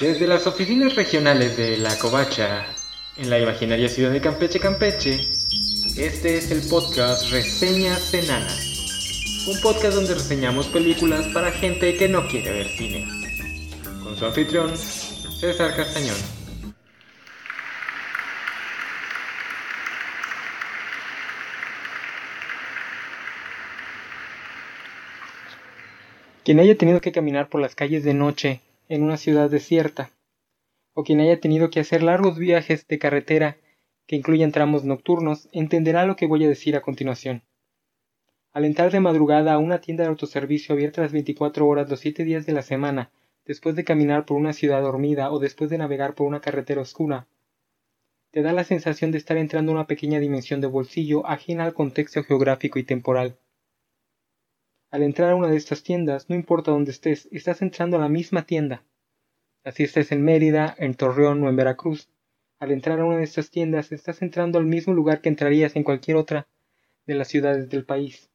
Desde 0.00 0.28
las 0.28 0.46
oficinas 0.46 0.94
regionales 0.94 1.56
de 1.56 1.76
La 1.76 1.98
Covacha, 1.98 2.64
en 3.16 3.30
la 3.30 3.40
imaginaria 3.40 3.88
ciudad 3.88 4.12
de 4.12 4.20
Campeche, 4.20 4.60
Campeche, 4.60 5.14
este 5.96 6.38
es 6.38 6.52
el 6.52 6.60
podcast 6.70 7.32
Reseñas 7.32 8.14
Enanas. 8.14 9.44
Un 9.48 9.60
podcast 9.60 9.96
donde 9.96 10.14
reseñamos 10.14 10.68
películas 10.68 11.26
para 11.34 11.50
gente 11.50 11.96
que 11.96 12.08
no 12.08 12.28
quiere 12.28 12.52
ver 12.52 12.68
cine. 12.68 13.08
Con 14.04 14.16
su 14.16 14.24
anfitrión, 14.24 14.70
César 14.78 15.74
Castañón. 15.74 16.16
Quien 26.44 26.60
haya 26.60 26.78
tenido 26.78 27.00
que 27.00 27.10
caminar 27.10 27.48
por 27.48 27.60
las 27.60 27.74
calles 27.74 28.04
de 28.04 28.14
noche 28.14 28.60
en 28.88 29.02
una 29.02 29.16
ciudad 29.16 29.50
desierta, 29.50 30.10
o 30.94 31.04
quien 31.04 31.20
haya 31.20 31.40
tenido 31.40 31.70
que 31.70 31.80
hacer 31.80 32.02
largos 32.02 32.38
viajes 32.38 32.86
de 32.86 32.98
carretera 32.98 33.58
que 34.06 34.16
incluyan 34.16 34.52
tramos 34.52 34.84
nocturnos, 34.84 35.48
entenderá 35.52 36.06
lo 36.06 36.16
que 36.16 36.26
voy 36.26 36.44
a 36.44 36.48
decir 36.48 36.74
a 36.74 36.80
continuación. 36.80 37.42
Al 38.52 38.64
entrar 38.64 38.90
de 38.90 39.00
madrugada 39.00 39.52
a 39.52 39.58
una 39.58 39.80
tienda 39.80 40.04
de 40.04 40.08
autoservicio 40.08 40.74
abierta 40.74 41.02
las 41.02 41.12
24 41.12 41.68
horas 41.68 41.90
los 41.90 42.00
7 42.00 42.24
días 42.24 42.46
de 42.46 42.52
la 42.54 42.62
semana, 42.62 43.10
después 43.44 43.76
de 43.76 43.84
caminar 43.84 44.24
por 44.24 44.38
una 44.38 44.54
ciudad 44.54 44.80
dormida 44.80 45.30
o 45.30 45.38
después 45.38 45.68
de 45.68 45.78
navegar 45.78 46.14
por 46.14 46.26
una 46.26 46.40
carretera 46.40 46.80
oscura, 46.80 47.28
te 48.30 48.42
da 48.42 48.52
la 48.52 48.64
sensación 48.64 49.10
de 49.10 49.18
estar 49.18 49.36
entrando 49.36 49.72
a 49.72 49.74
una 49.74 49.86
pequeña 49.86 50.20
dimensión 50.20 50.60
de 50.60 50.66
bolsillo 50.66 51.26
ajena 51.26 51.64
al 51.64 51.74
contexto 51.74 52.22
geográfico 52.24 52.78
y 52.78 52.84
temporal. 52.84 53.38
Al 54.90 55.02
entrar 55.02 55.30
a 55.30 55.34
una 55.34 55.48
de 55.48 55.56
estas 55.58 55.82
tiendas, 55.82 56.30
no 56.30 56.34
importa 56.34 56.70
dónde 56.70 56.92
estés, 56.92 57.28
estás 57.30 57.60
entrando 57.60 57.98
a 57.98 58.00
la 58.00 58.08
misma 58.08 58.46
tienda. 58.46 58.84
Así 59.62 59.82
estés 59.82 60.12
en 60.12 60.24
Mérida, 60.24 60.74
en 60.78 60.94
Torreón 60.94 61.42
o 61.42 61.50
en 61.50 61.56
Veracruz. 61.56 62.08
Al 62.58 62.70
entrar 62.70 62.98
a 62.98 63.04
una 63.04 63.18
de 63.18 63.24
estas 63.24 63.50
tiendas, 63.50 63.92
estás 63.92 64.22
entrando 64.22 64.58
al 64.58 64.64
mismo 64.64 64.94
lugar 64.94 65.20
que 65.20 65.28
entrarías 65.28 65.76
en 65.76 65.84
cualquier 65.84 66.16
otra 66.16 66.48
de 67.04 67.14
las 67.14 67.28
ciudades 67.28 67.68
del 67.68 67.84
país. 67.84 68.30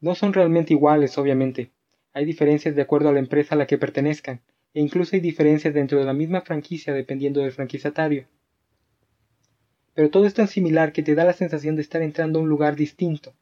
No 0.00 0.16
son 0.16 0.32
realmente 0.32 0.72
iguales, 0.72 1.16
obviamente. 1.16 1.70
Hay 2.12 2.24
diferencias 2.24 2.74
de 2.74 2.82
acuerdo 2.82 3.08
a 3.08 3.12
la 3.12 3.20
empresa 3.20 3.54
a 3.54 3.58
la 3.58 3.68
que 3.68 3.78
pertenezcan, 3.78 4.40
e 4.74 4.80
incluso 4.80 5.14
hay 5.14 5.20
diferencias 5.20 5.72
dentro 5.72 6.00
de 6.00 6.06
la 6.06 6.12
misma 6.12 6.40
franquicia 6.40 6.92
dependiendo 6.92 7.40
del 7.40 7.52
franquiciatario. 7.52 8.26
Pero 9.94 10.10
todo 10.10 10.26
es 10.26 10.34
tan 10.34 10.48
similar 10.48 10.92
que 10.92 11.04
te 11.04 11.14
da 11.14 11.24
la 11.24 11.34
sensación 11.34 11.76
de 11.76 11.82
estar 11.82 12.02
entrando 12.02 12.40
a 12.40 12.42
un 12.42 12.48
lugar 12.48 12.74
distinto 12.74 13.32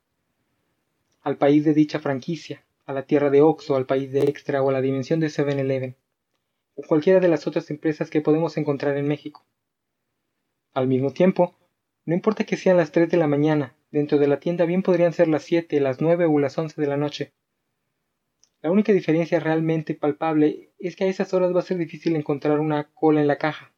al 1.28 1.36
país 1.36 1.62
de 1.62 1.74
dicha 1.74 2.00
franquicia, 2.00 2.64
a 2.86 2.94
la 2.94 3.02
tierra 3.02 3.28
de 3.28 3.42
Oxo, 3.42 3.76
al 3.76 3.84
país 3.84 4.10
de 4.12 4.20
Extra 4.20 4.62
o 4.62 4.70
a 4.70 4.72
la 4.72 4.80
dimensión 4.80 5.20
de 5.20 5.26
7-Eleven, 5.26 5.94
o 6.74 6.82
cualquiera 6.88 7.20
de 7.20 7.28
las 7.28 7.46
otras 7.46 7.70
empresas 7.70 8.08
que 8.08 8.22
podemos 8.22 8.56
encontrar 8.56 8.96
en 8.96 9.06
México. 9.06 9.44
Al 10.72 10.88
mismo 10.88 11.12
tiempo, 11.12 11.54
no 12.06 12.14
importa 12.14 12.44
que 12.44 12.56
sean 12.56 12.78
las 12.78 12.92
3 12.92 13.10
de 13.10 13.18
la 13.18 13.26
mañana, 13.26 13.76
dentro 13.90 14.16
de 14.16 14.26
la 14.26 14.40
tienda 14.40 14.64
bien 14.64 14.82
podrían 14.82 15.12
ser 15.12 15.28
las 15.28 15.42
7, 15.42 15.78
las 15.80 16.00
9 16.00 16.24
o 16.24 16.38
las 16.38 16.56
11 16.56 16.80
de 16.80 16.86
la 16.86 16.96
noche. 16.96 17.34
La 18.62 18.70
única 18.70 18.94
diferencia 18.94 19.38
realmente 19.38 19.94
palpable 19.94 20.72
es 20.78 20.96
que 20.96 21.04
a 21.04 21.08
esas 21.08 21.34
horas 21.34 21.54
va 21.54 21.60
a 21.60 21.64
ser 21.64 21.76
difícil 21.76 22.16
encontrar 22.16 22.58
una 22.58 22.84
cola 22.94 23.20
en 23.20 23.26
la 23.26 23.36
caja. 23.36 23.74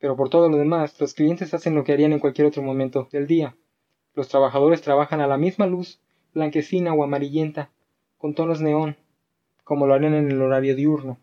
Pero 0.00 0.16
por 0.16 0.30
todo 0.30 0.48
lo 0.48 0.56
demás, 0.56 1.00
los 1.00 1.14
clientes 1.14 1.54
hacen 1.54 1.76
lo 1.76 1.84
que 1.84 1.92
harían 1.92 2.12
en 2.12 2.18
cualquier 2.18 2.48
otro 2.48 2.62
momento 2.62 3.08
del 3.12 3.28
día. 3.28 3.56
Los 4.14 4.26
trabajadores 4.26 4.82
trabajan 4.82 5.20
a 5.20 5.28
la 5.28 5.38
misma 5.38 5.68
luz 5.68 6.00
blanquecina 6.34 6.92
o 6.94 7.04
amarillenta, 7.04 7.70
con 8.18 8.34
tonos 8.34 8.60
neón, 8.60 8.96
como 9.64 9.86
lo 9.86 9.94
harían 9.94 10.14
en 10.14 10.30
el 10.30 10.42
horario 10.42 10.74
diurno. 10.74 11.18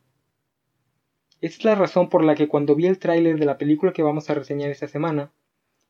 Esta 1.42 1.58
es 1.58 1.66
la 1.66 1.75
razón 1.75 2.09
por 2.09 2.23
la 2.23 2.36
que 2.36 2.47
cuando 2.47 2.75
vi 2.75 2.88
el 2.88 3.00
tráiler 3.00 3.38
de 3.38 3.46
la 3.46 3.57
película 3.57 3.94
que 3.94 4.03
vamos 4.03 4.30
a 4.30 4.34
reseñar 4.34 4.69
esta 4.72 4.88
semana, 4.88 5.31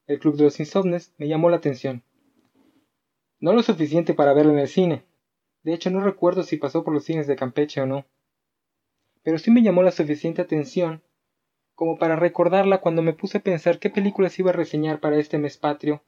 El 0.07 0.19
Club 0.19 0.35
de 0.35 0.45
los 0.45 0.59
Insomnes, 0.59 1.13
me 1.17 1.27
llamó 1.27 1.49
la 1.49 1.57
atención. 1.57 2.03
No 3.39 3.53
lo 3.53 3.63
suficiente 3.63 4.13
para 4.13 4.33
verla 4.33 4.53
en 4.53 4.59
el 4.59 4.67
cine. 4.67 5.03
De 5.63 5.73
hecho, 5.73 5.89
no 5.91 6.01
recuerdo 6.01 6.43
si 6.43 6.57
pasó 6.57 6.83
por 6.83 6.93
los 6.93 7.03
cines 7.03 7.27
de 7.27 7.35
Campeche 7.35 7.81
o 7.81 7.85
no. 7.85 8.05
Pero 9.23 9.37
sí 9.37 9.51
me 9.51 9.61
llamó 9.61 9.83
la 9.83 9.91
suficiente 9.91 10.41
atención 10.41 11.01
como 11.75 11.97
para 11.97 12.15
recordarla 12.15 12.79
cuando 12.79 13.01
me 13.01 13.13
puse 13.13 13.37
a 13.37 13.43
pensar 13.43 13.79
qué 13.79 13.89
películas 13.89 14.39
iba 14.39 14.51
a 14.51 14.53
reseñar 14.53 14.99
para 14.99 15.17
este 15.17 15.37
mes 15.37 15.57
patrio. 15.57 16.01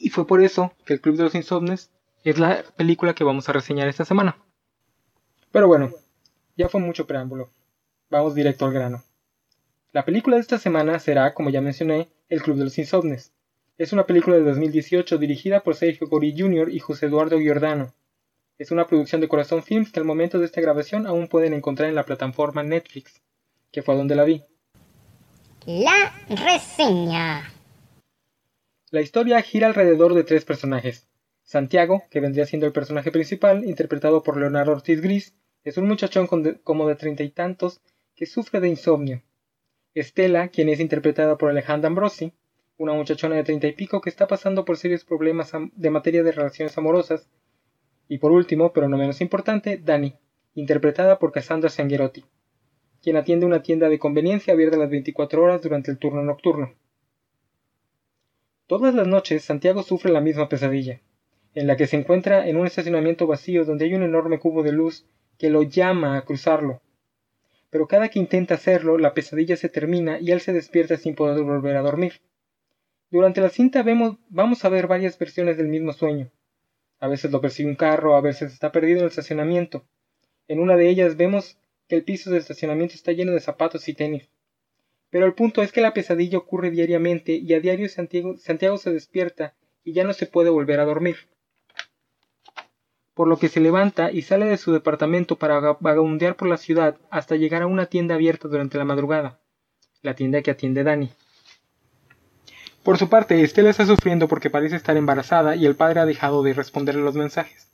Y 0.00 0.08
fue 0.10 0.26
por 0.26 0.42
eso 0.42 0.72
que 0.86 0.94
El 0.94 1.00
Club 1.00 1.16
de 1.16 1.24
los 1.24 1.34
Insomnes 1.34 1.90
es 2.24 2.38
la 2.38 2.64
película 2.76 3.14
que 3.14 3.22
vamos 3.22 3.48
a 3.48 3.52
reseñar 3.52 3.86
esta 3.86 4.06
semana. 4.06 4.38
Pero 5.52 5.68
bueno, 5.68 5.90
ya 6.56 6.68
fue 6.68 6.80
mucho 6.80 7.06
preámbulo. 7.06 7.50
Vamos 8.10 8.34
directo 8.34 8.64
al 8.64 8.72
grano. 8.72 9.04
La 9.92 10.04
película 10.04 10.36
de 10.36 10.42
esta 10.42 10.58
semana 10.58 10.98
será, 10.98 11.34
como 11.34 11.50
ya 11.50 11.60
mencioné, 11.60 12.08
El 12.28 12.42
Club 12.42 12.56
de 12.56 12.64
los 12.64 12.78
Insomnes. 12.78 13.32
Es 13.76 13.92
una 13.92 14.06
película 14.06 14.36
de 14.36 14.42
2018 14.42 15.18
dirigida 15.18 15.60
por 15.60 15.76
Sergio 15.76 16.08
Gori 16.08 16.34
Jr. 16.36 16.70
y 16.70 16.78
José 16.78 17.06
Eduardo 17.06 17.38
Giordano. 17.38 17.92
Es 18.56 18.70
una 18.70 18.86
producción 18.86 19.20
de 19.20 19.28
Corazón 19.28 19.62
Films 19.62 19.92
que 19.92 20.00
al 20.00 20.06
momento 20.06 20.38
de 20.38 20.46
esta 20.46 20.60
grabación 20.60 21.06
aún 21.06 21.28
pueden 21.28 21.52
encontrar 21.52 21.88
en 21.88 21.94
la 21.94 22.04
plataforma 22.04 22.62
Netflix, 22.62 23.20
que 23.70 23.82
fue 23.82 23.96
donde 23.96 24.14
la 24.14 24.24
vi. 24.24 24.42
La 25.66 26.12
reseña. 26.28 27.52
La 28.90 29.00
historia 29.00 29.42
gira 29.42 29.66
alrededor 29.66 30.14
de 30.14 30.24
tres 30.24 30.44
personajes, 30.44 31.08
Santiago, 31.44 32.02
que 32.10 32.20
vendría 32.20 32.46
siendo 32.46 32.66
el 32.66 32.72
personaje 32.72 33.12
principal, 33.12 33.64
interpretado 33.64 34.22
por 34.22 34.38
Leonardo 34.38 34.72
Ortiz 34.72 35.02
Gris, 35.02 35.34
es 35.62 35.76
un 35.76 35.86
muchachón 35.86 36.26
como 36.64 36.88
de 36.88 36.96
treinta 36.96 37.22
y 37.22 37.30
tantos 37.30 37.82
que 38.14 38.24
sufre 38.24 38.60
de 38.60 38.68
insomnio. 38.68 39.22
Estela, 39.94 40.48
quien 40.48 40.70
es 40.70 40.80
interpretada 40.80 41.36
por 41.36 41.50
Alejandra 41.50 41.88
Ambrosi, 41.88 42.32
una 42.78 42.94
muchachona 42.94 43.36
de 43.36 43.44
treinta 43.44 43.66
y 43.66 43.72
pico 43.72 44.00
que 44.00 44.08
está 44.08 44.26
pasando 44.26 44.64
por 44.64 44.78
serios 44.78 45.04
problemas 45.04 45.52
de 45.74 45.90
materia 45.90 46.22
de 46.22 46.32
relaciones 46.32 46.76
amorosas. 46.78 47.28
Y 48.08 48.18
por 48.18 48.32
último, 48.32 48.72
pero 48.72 48.88
no 48.88 48.96
menos 48.96 49.20
importante, 49.20 49.76
Dani, 49.76 50.14
interpretada 50.54 51.18
por 51.18 51.30
Cassandra 51.30 51.68
Sanguerotti, 51.68 52.24
quien 53.02 53.16
atiende 53.16 53.44
una 53.44 53.62
tienda 53.62 53.90
de 53.90 53.98
conveniencia 53.98 54.54
abierta 54.54 54.78
las 54.78 54.90
24 54.90 55.42
horas 55.42 55.62
durante 55.62 55.90
el 55.90 55.98
turno 55.98 56.22
nocturno. 56.22 56.74
Todas 58.66 58.94
las 58.94 59.06
noches 59.06 59.44
Santiago 59.44 59.82
sufre 59.82 60.10
la 60.10 60.22
misma 60.22 60.48
pesadilla, 60.48 61.00
en 61.54 61.68
la 61.68 61.76
que 61.76 61.86
se 61.86 61.96
encuentra 61.96 62.48
en 62.48 62.56
un 62.56 62.66
estacionamiento 62.66 63.26
vacío 63.26 63.64
donde 63.64 63.84
hay 63.84 63.94
un 63.94 64.02
enorme 64.02 64.38
cubo 64.38 64.62
de 64.62 64.72
luz 64.72 65.06
que 65.38 65.50
lo 65.50 65.62
llama 65.62 66.16
a 66.16 66.24
cruzarlo. 66.24 66.82
Pero 67.70 67.86
cada 67.86 68.08
que 68.08 68.18
intenta 68.18 68.54
hacerlo, 68.54 68.98
la 68.98 69.14
pesadilla 69.14 69.56
se 69.56 69.68
termina 69.68 70.18
y 70.20 70.30
él 70.30 70.40
se 70.40 70.52
despierta 70.52 70.96
sin 70.96 71.14
poder 71.14 71.42
volver 71.42 71.76
a 71.76 71.82
dormir. 71.82 72.20
Durante 73.10 73.40
la 73.40 73.50
cinta 73.50 73.82
vemos, 73.82 74.16
vamos 74.28 74.64
a 74.64 74.68
ver 74.68 74.86
varias 74.86 75.18
versiones 75.18 75.56
del 75.56 75.68
mismo 75.68 75.92
sueño. 75.92 76.30
A 76.98 77.08
veces 77.08 77.30
lo 77.30 77.40
persigue 77.40 77.68
un 77.68 77.76
carro, 77.76 78.16
a 78.16 78.20
veces 78.20 78.52
está 78.52 78.72
perdido 78.72 78.98
en 78.98 79.04
el 79.04 79.10
estacionamiento. 79.10 79.84
En 80.48 80.60
una 80.60 80.76
de 80.76 80.88
ellas 80.88 81.16
vemos 81.16 81.58
que 81.88 81.96
el 81.96 82.04
piso 82.04 82.30
del 82.30 82.40
estacionamiento 82.40 82.94
está 82.94 83.12
lleno 83.12 83.32
de 83.32 83.40
zapatos 83.40 83.88
y 83.88 83.94
tenis. 83.94 84.28
Pero 85.10 85.26
el 85.26 85.34
punto 85.34 85.62
es 85.62 85.70
que 85.70 85.80
la 85.80 85.94
pesadilla 85.94 86.38
ocurre 86.38 86.70
diariamente 86.70 87.32
y 87.32 87.52
a 87.54 87.60
diario 87.60 87.88
Santiago, 87.88 88.36
Santiago 88.36 88.78
se 88.78 88.92
despierta 88.92 89.54
y 89.84 89.92
ya 89.92 90.02
no 90.02 90.12
se 90.12 90.26
puede 90.26 90.50
volver 90.50 90.80
a 90.80 90.84
dormir 90.84 91.16
por 93.14 93.28
lo 93.28 93.38
que 93.38 93.48
se 93.48 93.60
levanta 93.60 94.10
y 94.10 94.22
sale 94.22 94.46
de 94.46 94.56
su 94.56 94.72
departamento 94.72 95.36
para 95.36 95.76
vagabundear 95.80 96.36
por 96.36 96.48
la 96.48 96.56
ciudad 96.56 96.96
hasta 97.10 97.36
llegar 97.36 97.62
a 97.62 97.66
una 97.66 97.86
tienda 97.86 98.16
abierta 98.16 98.48
durante 98.48 98.76
la 98.76 98.84
madrugada, 98.84 99.38
la 100.02 100.14
tienda 100.14 100.42
que 100.42 100.50
atiende 100.50 100.82
Dani. 100.82 101.10
Por 102.82 102.98
su 102.98 103.08
parte, 103.08 103.42
Estela 103.42 103.70
está 103.70 103.86
sufriendo 103.86 104.28
porque 104.28 104.50
parece 104.50 104.76
estar 104.76 104.96
embarazada 104.96 105.56
y 105.56 105.64
el 105.64 105.76
padre 105.76 106.00
ha 106.00 106.06
dejado 106.06 106.42
de 106.42 106.52
responderle 106.52 107.02
los 107.02 107.14
mensajes. 107.14 107.68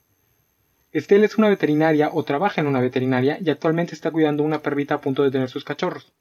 Estela 0.92 1.24
es 1.24 1.38
una 1.38 1.48
veterinaria 1.48 2.10
o 2.12 2.22
trabaja 2.22 2.60
en 2.60 2.66
una 2.66 2.80
veterinaria 2.80 3.38
y 3.40 3.50
actualmente 3.50 3.94
está 3.94 4.10
cuidando 4.10 4.42
una 4.42 4.60
perrita 4.60 4.96
a 4.96 5.00
punto 5.00 5.22
de 5.22 5.30
tener 5.30 5.48
sus 5.48 5.64
cachorros, 5.64 6.12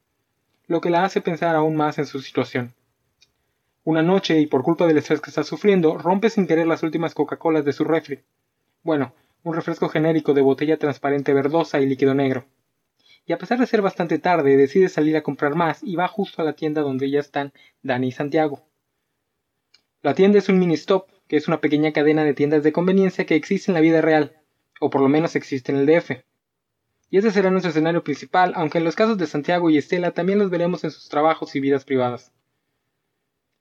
lo 0.67 0.79
que 0.79 0.89
la 0.89 1.03
hace 1.03 1.21
pensar 1.21 1.55
aún 1.55 1.75
más 1.75 1.97
en 1.99 2.05
su 2.05 2.21
situación. 2.21 2.73
Una 3.83 4.01
noche, 4.01 4.39
y 4.39 4.47
por 4.47 4.63
culpa 4.63 4.85
del 4.85 4.97
estrés 4.97 5.21
que 5.21 5.29
está 5.29 5.43
sufriendo, 5.43 5.97
rompe 5.97 6.29
sin 6.29 6.47
querer 6.47 6.67
las 6.67 6.83
últimas 6.83 7.15
Coca-Colas 7.15 7.65
de 7.65 7.73
su 7.73 7.83
refri, 7.83 8.19
bueno, 8.83 9.13
un 9.43 9.55
refresco 9.55 9.89
genérico 9.89 10.33
de 10.33 10.41
botella 10.41 10.77
transparente 10.77 11.33
verdosa 11.33 11.79
y 11.79 11.85
líquido 11.85 12.13
negro. 12.13 12.45
Y 13.25 13.33
a 13.33 13.37
pesar 13.37 13.59
de 13.59 13.67
ser 13.67 13.81
bastante 13.81 14.19
tarde, 14.19 14.57
decide 14.57 14.89
salir 14.89 15.15
a 15.17 15.23
comprar 15.23 15.55
más 15.55 15.83
y 15.83 15.95
va 15.95 16.07
justo 16.07 16.41
a 16.41 16.45
la 16.45 16.53
tienda 16.53 16.81
donde 16.81 17.09
ya 17.09 17.19
están 17.19 17.53
Dani 17.83 18.07
y 18.07 18.11
Santiago. 18.11 18.65
La 20.01 20.13
tienda 20.13 20.39
es 20.39 20.49
un 20.49 20.59
mini 20.59 20.75
stop, 20.75 21.09
que 21.27 21.35
es 21.35 21.47
una 21.47 21.61
pequeña 21.61 21.91
cadena 21.91 22.23
de 22.23 22.33
tiendas 22.33 22.63
de 22.63 22.71
conveniencia 22.71 23.25
que 23.25 23.35
existe 23.35 23.69
en 23.69 23.75
la 23.75 23.81
vida 23.81 24.01
real, 24.01 24.37
o 24.79 24.89
por 24.89 25.01
lo 25.01 25.09
menos 25.09 25.35
existe 25.35 25.71
en 25.71 25.79
el 25.79 25.85
DF. 25.85 26.23
Y 27.11 27.17
ese 27.17 27.31
será 27.31 27.51
nuestro 27.51 27.71
escenario 27.71 28.03
principal, 28.03 28.53
aunque 28.55 28.77
en 28.77 28.85
los 28.85 28.95
casos 28.95 29.17
de 29.17 29.27
Santiago 29.27 29.69
y 29.69 29.77
Estela 29.77 30.11
también 30.11 30.39
los 30.39 30.49
veremos 30.49 30.83
en 30.83 30.91
sus 30.91 31.09
trabajos 31.09 31.55
y 31.55 31.59
vidas 31.59 31.85
privadas. 31.85 32.31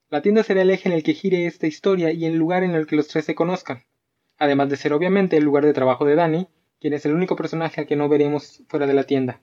La 0.09 0.21
tienda 0.21 0.43
será 0.43 0.61
el 0.61 0.69
eje 0.69 0.87
en 0.87 0.95
el 0.95 1.03
que 1.03 1.13
gire 1.13 1.45
esta 1.45 1.67
historia 1.67 2.11
y 2.11 2.25
el 2.25 2.35
lugar 2.35 2.63
en 2.63 2.71
el 2.71 2.87
que 2.87 2.95
los 2.95 3.07
tres 3.07 3.25
se 3.25 3.35
conozcan 3.35 3.83
además 4.39 4.69
de 4.69 4.77
ser 4.77 4.93
obviamente 4.93 5.37
el 5.37 5.43
lugar 5.43 5.65
de 5.65 5.73
trabajo 5.73 6.05
de 6.05 6.15
Danny, 6.15 6.47
quien 6.79 6.93
es 6.93 7.05
el 7.05 7.13
único 7.13 7.35
personaje 7.35 7.85
que 7.85 7.95
no 7.95 8.09
veremos 8.09 8.63
fuera 8.67 8.87
de 8.87 8.93
la 8.93 9.03
tienda. 9.03 9.41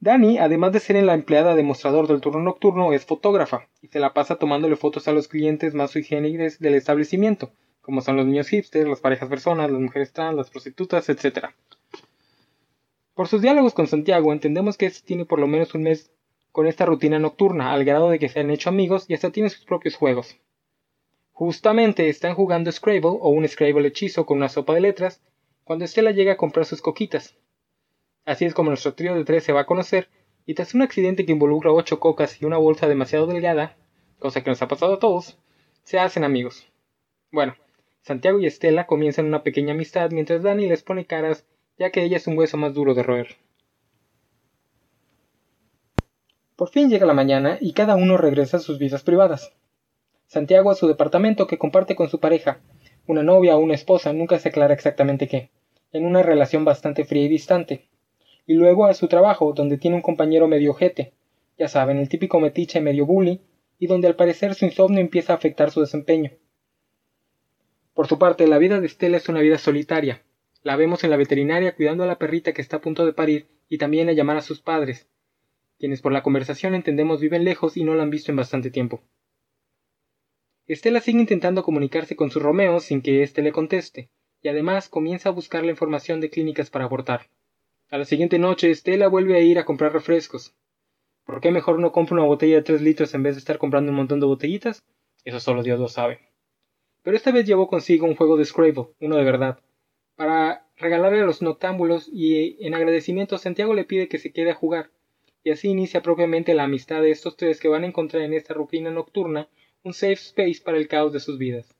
Dani, 0.00 0.36
además 0.36 0.72
de 0.72 0.80
ser 0.80 1.02
la 1.02 1.14
empleada 1.14 1.54
demostrador 1.54 2.08
del 2.08 2.20
turno 2.20 2.40
nocturno, 2.40 2.92
es 2.92 3.06
fotógrafa 3.06 3.68
y 3.80 3.88
se 3.88 4.00
la 4.00 4.12
pasa 4.12 4.36
tomándole 4.36 4.76
fotos 4.76 5.08
a 5.08 5.12
los 5.12 5.28
clientes 5.28 5.72
más 5.72 5.92
sui 5.92 6.02
generis 6.02 6.58
del 6.58 6.74
establecimiento, 6.74 7.52
como 7.80 8.02
son 8.02 8.16
los 8.16 8.26
niños 8.26 8.48
hipsters, 8.48 8.86
las 8.86 9.00
parejas 9.00 9.30
personas, 9.30 9.70
las 9.70 9.80
mujeres 9.80 10.12
trans, 10.12 10.36
las 10.36 10.50
prostitutas, 10.50 11.08
etc. 11.08 11.46
Por 13.14 13.28
sus 13.28 13.40
diálogos 13.40 13.72
con 13.72 13.86
Santiago 13.86 14.32
entendemos 14.32 14.76
que 14.76 14.86
este 14.86 15.06
tiene 15.06 15.24
por 15.24 15.38
lo 15.38 15.46
menos 15.46 15.74
un 15.74 15.84
mes 15.84 16.10
con 16.52 16.66
esta 16.66 16.84
rutina 16.84 17.18
nocturna, 17.18 17.72
al 17.72 17.84
grado 17.84 18.10
de 18.10 18.18
que 18.18 18.28
se 18.28 18.40
han 18.40 18.50
hecho 18.50 18.68
amigos 18.68 19.06
y 19.08 19.14
hasta 19.14 19.30
tiene 19.30 19.48
sus 19.48 19.64
propios 19.64 19.96
juegos. 19.96 20.36
Justamente 21.34 22.08
están 22.08 22.36
jugando 22.36 22.70
Scrabble 22.70 23.18
o 23.20 23.28
un 23.28 23.46
Scrabble 23.48 23.88
hechizo 23.88 24.24
con 24.24 24.36
una 24.36 24.48
sopa 24.48 24.72
de 24.72 24.80
letras, 24.80 25.20
cuando 25.64 25.84
Estela 25.84 26.12
llega 26.12 26.34
a 26.34 26.36
comprar 26.36 26.64
sus 26.64 26.80
coquitas. 26.80 27.34
Así 28.24 28.44
es 28.44 28.54
como 28.54 28.70
nuestro 28.70 28.94
trío 28.94 29.16
de 29.16 29.24
tres 29.24 29.42
se 29.42 29.52
va 29.52 29.62
a 29.62 29.66
conocer, 29.66 30.08
y 30.46 30.54
tras 30.54 30.74
un 30.74 30.82
accidente 30.82 31.26
que 31.26 31.32
involucra 31.32 31.72
ocho 31.72 31.98
cocas 31.98 32.40
y 32.40 32.44
una 32.44 32.56
bolsa 32.56 32.86
demasiado 32.86 33.26
delgada, 33.26 33.76
cosa 34.20 34.44
que 34.44 34.50
nos 34.50 34.62
ha 34.62 34.68
pasado 34.68 34.94
a 34.94 34.98
todos, 35.00 35.36
se 35.82 35.98
hacen 35.98 36.22
amigos. 36.22 36.68
Bueno, 37.32 37.56
Santiago 38.02 38.38
y 38.38 38.46
Estela 38.46 38.86
comienzan 38.86 39.26
una 39.26 39.42
pequeña 39.42 39.74
amistad 39.74 40.12
mientras 40.12 40.44
Dani 40.44 40.68
les 40.68 40.84
pone 40.84 41.04
caras, 41.04 41.44
ya 41.78 41.90
que 41.90 42.04
ella 42.04 42.18
es 42.18 42.28
un 42.28 42.38
hueso 42.38 42.56
más 42.58 42.74
duro 42.74 42.94
de 42.94 43.02
roer. 43.02 43.36
Por 46.54 46.68
fin 46.68 46.88
llega 46.88 47.06
la 47.06 47.12
mañana 47.12 47.58
y 47.60 47.72
cada 47.72 47.96
uno 47.96 48.18
regresa 48.18 48.58
a 48.58 48.60
sus 48.60 48.78
vidas 48.78 49.02
privadas. 49.02 49.52
Santiago 50.26 50.70
a 50.70 50.74
su 50.74 50.88
departamento 50.88 51.46
que 51.46 51.58
comparte 51.58 51.96
con 51.96 52.08
su 52.08 52.20
pareja, 52.20 52.60
una 53.06 53.22
novia 53.22 53.56
o 53.56 53.60
una 53.60 53.74
esposa, 53.74 54.12
nunca 54.12 54.38
se 54.38 54.48
aclara 54.48 54.74
exactamente 54.74 55.28
qué, 55.28 55.50
en 55.92 56.04
una 56.04 56.22
relación 56.22 56.64
bastante 56.64 57.04
fría 57.04 57.24
y 57.24 57.28
distante 57.28 57.88
y 58.46 58.54
luego 58.54 58.86
a 58.86 58.94
su 58.94 59.08
trabajo, 59.08 59.52
donde 59.52 59.78
tiene 59.78 59.96
un 59.96 60.02
compañero 60.02 60.48
medio 60.48 60.72
ojete, 60.72 61.12
ya 61.58 61.68
saben, 61.68 61.98
el 61.98 62.08
típico 62.08 62.40
metiche 62.40 62.80
medio 62.80 63.06
bully, 63.06 63.40
y 63.78 63.86
donde 63.86 64.06
al 64.06 64.16
parecer 64.16 64.54
su 64.54 64.64
insomnio 64.64 65.00
empieza 65.00 65.32
a 65.32 65.36
afectar 65.36 65.70
su 65.70 65.80
desempeño. 65.80 66.32
Por 67.94 68.06
su 68.06 68.18
parte, 68.18 68.46
la 68.46 68.58
vida 68.58 68.80
de 68.80 68.86
Estela 68.86 69.16
es 69.16 69.28
una 69.28 69.40
vida 69.40 69.58
solitaria. 69.58 70.22
La 70.62 70.76
vemos 70.76 71.04
en 71.04 71.10
la 71.10 71.16
veterinaria 71.16 71.74
cuidando 71.74 72.04
a 72.04 72.06
la 72.06 72.18
perrita 72.18 72.52
que 72.52 72.62
está 72.62 72.78
a 72.78 72.80
punto 72.80 73.06
de 73.06 73.12
parir 73.12 73.46
y 73.68 73.78
también 73.78 74.08
a 74.08 74.12
llamar 74.12 74.36
a 74.36 74.42
sus 74.42 74.60
padres, 74.60 75.08
quienes 75.78 76.00
por 76.00 76.12
la 76.12 76.22
conversación 76.22 76.74
entendemos 76.74 77.20
viven 77.20 77.44
lejos 77.44 77.76
y 77.76 77.84
no 77.84 77.94
la 77.94 78.02
han 78.02 78.10
visto 78.10 78.32
en 78.32 78.36
bastante 78.36 78.70
tiempo. 78.70 79.02
Estela 80.66 81.00
sigue 81.00 81.20
intentando 81.20 81.62
comunicarse 81.62 82.16
con 82.16 82.30
su 82.30 82.40
Romeo 82.40 82.80
sin 82.80 83.02
que 83.02 83.22
éste 83.22 83.42
le 83.42 83.52
conteste, 83.52 84.08
y 84.40 84.48
además 84.48 84.88
comienza 84.88 85.28
a 85.28 85.32
buscar 85.32 85.62
la 85.62 85.70
información 85.70 86.20
de 86.20 86.30
clínicas 86.30 86.70
para 86.70 86.86
abortar. 86.86 87.28
A 87.90 87.98
la 87.98 88.06
siguiente 88.06 88.38
noche, 88.38 88.70
Estela 88.70 89.08
vuelve 89.08 89.36
a 89.36 89.40
ir 89.40 89.58
a 89.58 89.66
comprar 89.66 89.92
refrescos. 89.92 90.54
¿Por 91.26 91.42
qué 91.42 91.50
mejor 91.50 91.78
no 91.80 91.92
compra 91.92 92.16
una 92.16 92.24
botella 92.24 92.56
de 92.56 92.62
tres 92.62 92.80
litros 92.80 93.12
en 93.12 93.22
vez 93.22 93.34
de 93.34 93.40
estar 93.40 93.58
comprando 93.58 93.90
un 93.90 93.96
montón 93.96 94.20
de 94.20 94.26
botellitas? 94.26 94.82
Eso 95.24 95.38
solo 95.38 95.62
Dios 95.62 95.78
lo 95.78 95.88
sabe. 95.88 96.20
Pero 97.02 97.16
esta 97.16 97.30
vez 97.30 97.46
llevó 97.46 97.68
consigo 97.68 98.06
un 98.06 98.16
juego 98.16 98.38
de 98.38 98.46
Scrabble, 98.46 98.88
uno 99.00 99.16
de 99.16 99.24
verdad, 99.24 99.58
para 100.16 100.66
regalarle 100.76 101.20
a 101.20 101.26
los 101.26 101.42
noctámbulos 101.42 102.08
y 102.10 102.56
en 102.66 102.72
agradecimiento 102.72 103.36
Santiago 103.36 103.74
le 103.74 103.84
pide 103.84 104.08
que 104.08 104.18
se 104.18 104.32
quede 104.32 104.52
a 104.52 104.54
jugar, 104.54 104.90
y 105.42 105.50
así 105.50 105.68
inicia 105.68 106.00
propiamente 106.00 106.54
la 106.54 106.64
amistad 106.64 107.02
de 107.02 107.10
estos 107.10 107.36
tres 107.36 107.60
que 107.60 107.68
van 107.68 107.84
a 107.84 107.86
encontrar 107.86 108.22
en 108.22 108.32
esta 108.32 108.54
rutina 108.54 108.90
nocturna 108.90 109.48
un 109.84 109.94
safe 109.94 110.14
space 110.14 110.60
para 110.64 110.78
el 110.78 110.88
caos 110.88 111.12
de 111.12 111.20
sus 111.20 111.38
vidas. 111.38 111.72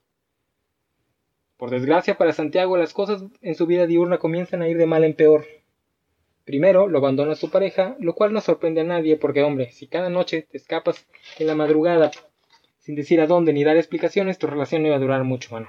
Por 1.57 1.71
desgracia 1.71 2.17
para 2.17 2.33
Santiago 2.33 2.77
las 2.77 2.95
cosas 2.95 3.25
en 3.43 3.57
su 3.57 3.67
vida 3.67 3.89
diurna 3.89 4.19
comienzan 4.19 4.63
a 4.63 4.69
ir 4.69 4.79
de 4.79 4.87
mal 4.87 5.03
en 5.03 5.15
peor, 5.15 5.45
Primero 6.45 6.89
lo 6.89 6.99
abandona 6.99 7.35
su 7.37 7.51
pareja, 7.51 7.97
lo 8.01 8.15
cual 8.15 8.35
no 8.35 8.41
sorprende 8.43 8.83
a 8.83 8.85
nadie 8.85 9.17
porque, 9.17 9.43
hombre, 9.43 9.73
si 9.73 9.87
cada 9.87 10.11
noche 10.11 10.43
te 10.43 10.59
escapas 10.59 11.07
en 11.39 11.47
la 11.47 11.55
madrugada 11.55 12.11
sin 12.79 12.95
decir 12.95 13.19
a 13.23 13.27
dónde 13.27 13.55
ni 13.55 13.65
dar 13.65 13.79
explicaciones, 13.79 14.39
tu 14.39 14.47
relación 14.47 14.83
no 14.83 14.89
iba 14.89 14.97
a 14.97 15.01
durar 15.01 15.25
mucho, 15.25 15.53
mano. 15.53 15.69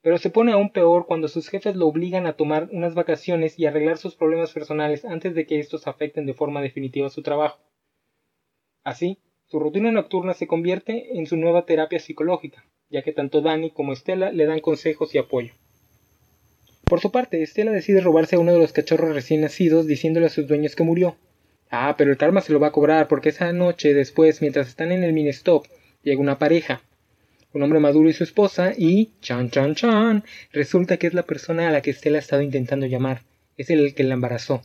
Pero 0.00 0.18
se 0.18 0.30
pone 0.30 0.50
aún 0.50 0.72
peor 0.72 1.06
cuando 1.06 1.28
sus 1.28 1.48
jefes 1.48 1.76
lo 1.76 1.86
obligan 1.86 2.26
a 2.26 2.32
tomar 2.32 2.68
unas 2.72 2.94
vacaciones 2.94 3.56
y 3.56 3.66
arreglar 3.66 3.98
sus 3.98 4.16
problemas 4.16 4.52
personales 4.52 5.04
antes 5.04 5.32
de 5.36 5.46
que 5.46 5.60
estos 5.60 5.86
afecten 5.86 6.26
de 6.26 6.34
forma 6.34 6.60
definitiva 6.60 7.08
su 7.08 7.22
trabajo. 7.22 7.60
Así, 8.82 9.18
su 9.52 9.58
rutina 9.58 9.92
nocturna 9.92 10.32
se 10.32 10.46
convierte 10.46 11.18
en 11.18 11.26
su 11.26 11.36
nueva 11.36 11.66
terapia 11.66 12.00
psicológica, 12.00 12.64
ya 12.88 13.02
que 13.02 13.12
tanto 13.12 13.42
Dani 13.42 13.70
como 13.70 13.92
Estela 13.92 14.32
le 14.32 14.46
dan 14.46 14.60
consejos 14.60 15.14
y 15.14 15.18
apoyo. 15.18 15.52
Por 16.84 17.00
su 17.00 17.10
parte, 17.10 17.42
Estela 17.42 17.70
decide 17.70 18.00
robarse 18.00 18.36
a 18.36 18.38
uno 18.38 18.54
de 18.54 18.58
los 18.58 18.72
cachorros 18.72 19.14
recién 19.14 19.42
nacidos 19.42 19.86
diciéndole 19.86 20.24
a 20.24 20.30
sus 20.30 20.48
dueños 20.48 20.74
que 20.74 20.84
murió. 20.84 21.16
Ah, 21.70 21.96
pero 21.98 22.10
el 22.10 22.16
karma 22.16 22.40
se 22.40 22.54
lo 22.54 22.60
va 22.60 22.68
a 22.68 22.72
cobrar 22.72 23.08
porque 23.08 23.28
esa 23.28 23.52
noche 23.52 23.92
después, 23.92 24.40
mientras 24.40 24.68
están 24.68 24.90
en 24.90 25.04
el 25.04 25.12
mini-stop, 25.12 25.66
llega 26.02 26.22
una 26.22 26.38
pareja. 26.38 26.80
Un 27.52 27.62
hombre 27.62 27.78
maduro 27.78 28.08
y 28.08 28.14
su 28.14 28.24
esposa 28.24 28.72
y... 28.74 29.10
chan 29.20 29.50
chan 29.50 29.74
chan. 29.74 30.24
Resulta 30.50 30.96
que 30.96 31.08
es 31.08 31.12
la 31.12 31.24
persona 31.24 31.68
a 31.68 31.72
la 31.72 31.82
que 31.82 31.90
Estela 31.90 32.16
ha 32.16 32.20
estado 32.20 32.40
intentando 32.40 32.86
llamar. 32.86 33.20
Es 33.58 33.68
el 33.68 33.94
que 33.94 34.04
la 34.04 34.14
embarazó. 34.14 34.62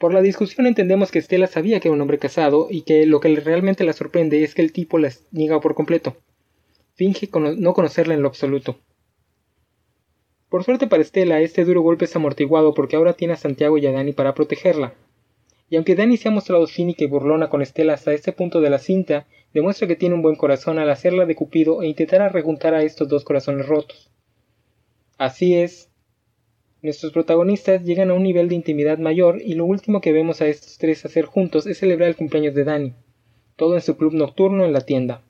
Por 0.00 0.14
la 0.14 0.22
discusión 0.22 0.66
entendemos 0.66 1.10
que 1.10 1.18
Estela 1.18 1.46
sabía 1.46 1.78
que 1.78 1.88
era 1.88 1.94
un 1.94 2.00
hombre 2.00 2.18
casado 2.18 2.68
y 2.70 2.82
que 2.82 3.04
lo 3.04 3.20
que 3.20 3.36
realmente 3.36 3.84
la 3.84 3.92
sorprende 3.92 4.42
es 4.42 4.54
que 4.54 4.62
el 4.62 4.72
tipo 4.72 4.96
la 4.96 5.12
niega 5.30 5.60
por 5.60 5.74
completo. 5.74 6.16
Finge 6.94 7.28
no 7.34 7.74
conocerla 7.74 8.14
en 8.14 8.22
lo 8.22 8.28
absoluto. 8.28 8.78
Por 10.48 10.64
suerte 10.64 10.86
para 10.86 11.02
Estela, 11.02 11.42
este 11.42 11.66
duro 11.66 11.82
golpe 11.82 12.06
es 12.06 12.16
amortiguado 12.16 12.72
porque 12.72 12.96
ahora 12.96 13.12
tiene 13.12 13.34
a 13.34 13.36
Santiago 13.36 13.76
y 13.76 13.86
a 13.86 13.92
Dani 13.92 14.12
para 14.14 14.34
protegerla. 14.34 14.94
Y 15.68 15.76
aunque 15.76 15.94
Dani 15.94 16.16
se 16.16 16.28
ha 16.28 16.32
mostrado 16.32 16.66
cínica 16.66 17.04
y 17.04 17.06
burlona 17.06 17.50
con 17.50 17.60
Estela 17.60 17.92
hasta 17.92 18.14
este 18.14 18.32
punto 18.32 18.62
de 18.62 18.70
la 18.70 18.78
cinta, 18.78 19.26
demuestra 19.52 19.86
que 19.86 19.96
tiene 19.96 20.14
un 20.14 20.22
buen 20.22 20.36
corazón 20.36 20.78
al 20.78 20.88
hacerla 20.88 21.26
de 21.26 21.34
Cupido 21.34 21.82
e 21.82 21.88
intentar 21.88 22.32
rejuntar 22.32 22.72
a 22.72 22.84
estos 22.84 23.06
dos 23.06 23.22
corazones 23.22 23.66
rotos. 23.66 24.10
Así 25.18 25.56
es, 25.56 25.89
nuestros 26.82 27.12
protagonistas 27.12 27.84
llegan 27.84 28.10
a 28.10 28.14
un 28.14 28.22
nivel 28.22 28.48
de 28.48 28.54
intimidad 28.54 28.98
mayor 28.98 29.40
y 29.44 29.54
lo 29.54 29.66
último 29.66 30.00
que 30.00 30.12
vemos 30.12 30.40
a 30.40 30.46
estos 30.46 30.78
tres 30.78 31.04
hacer 31.04 31.26
juntos 31.26 31.66
es 31.66 31.78
celebrar 31.78 32.08
el 32.08 32.16
cumpleaños 32.16 32.54
de 32.54 32.64
Dani, 32.64 32.94
todo 33.56 33.74
en 33.74 33.82
su 33.82 33.96
club 33.96 34.14
nocturno 34.14 34.64
en 34.64 34.72
la 34.72 34.80
tienda. 34.80 35.22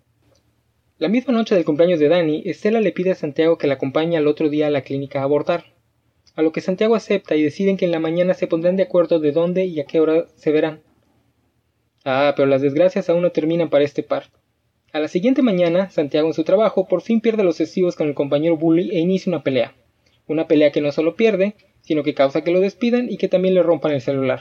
La 0.98 1.08
misma 1.08 1.32
noche 1.32 1.54
del 1.54 1.64
cumpleaños 1.64 1.98
de 1.98 2.08
Dani, 2.08 2.42
Estela 2.44 2.80
le 2.80 2.92
pide 2.92 3.10
a 3.10 3.14
Santiago 3.14 3.58
que 3.58 3.66
la 3.66 3.74
acompañe 3.74 4.16
al 4.16 4.26
otro 4.26 4.48
día 4.48 4.66
a 4.66 4.70
la 4.70 4.82
clínica 4.82 5.20
a 5.20 5.24
abortar. 5.24 5.64
A 6.36 6.42
lo 6.42 6.52
que 6.52 6.60
Santiago 6.60 6.94
acepta 6.94 7.36
y 7.36 7.42
deciden 7.42 7.76
que 7.76 7.86
en 7.86 7.90
la 7.90 7.98
mañana 7.98 8.34
se 8.34 8.46
pondrán 8.46 8.76
de 8.76 8.82
acuerdo 8.84 9.18
de 9.18 9.32
dónde 9.32 9.64
y 9.64 9.80
a 9.80 9.86
qué 9.86 9.98
hora 9.98 10.26
se 10.36 10.52
verán. 10.52 10.82
Ah, 12.04 12.34
pero 12.36 12.46
las 12.46 12.62
desgracias 12.62 13.08
aún 13.08 13.22
no 13.22 13.32
terminan 13.32 13.70
para 13.70 13.84
este 13.84 14.02
par. 14.02 14.24
A 14.92 15.00
la 15.00 15.08
siguiente 15.08 15.42
mañana, 15.42 15.90
Santiago 15.90 16.28
en 16.28 16.34
su 16.34 16.44
trabajo 16.44 16.86
por 16.86 17.00
fin 17.00 17.20
pierde 17.20 17.44
los 17.44 17.60
estribos 17.60 17.96
con 17.96 18.08
el 18.08 18.14
compañero 18.14 18.56
Bully 18.56 18.90
e 18.90 19.00
inicia 19.00 19.30
una 19.30 19.42
pelea. 19.42 19.74
Una 20.30 20.46
pelea 20.46 20.70
que 20.70 20.80
no 20.80 20.92
solo 20.92 21.16
pierde, 21.16 21.56
sino 21.80 22.04
que 22.04 22.14
causa 22.14 22.44
que 22.44 22.52
lo 22.52 22.60
despidan 22.60 23.10
y 23.10 23.16
que 23.16 23.26
también 23.26 23.52
le 23.52 23.64
rompan 23.64 23.90
el 23.90 24.00
celular. 24.00 24.40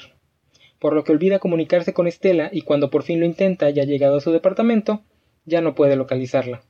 Por 0.78 0.94
lo 0.94 1.04
que 1.04 1.12
olvida 1.12 1.40
comunicarse 1.40 1.96
con 1.96 2.06
Estela 2.06 2.52
y 2.54 2.62
cuando 2.62 2.92
por 2.92 3.02
fin 3.02 3.20
lo 3.20 3.26
intenta 3.26 3.72
ya 3.72 3.86
llegado 3.86 4.18
a 4.18 4.22
su 4.22 4.32
departamento, 4.32 5.02
ya 5.46 5.62
no 5.62 5.74
puede 5.74 5.96
localizarla. 5.96 6.62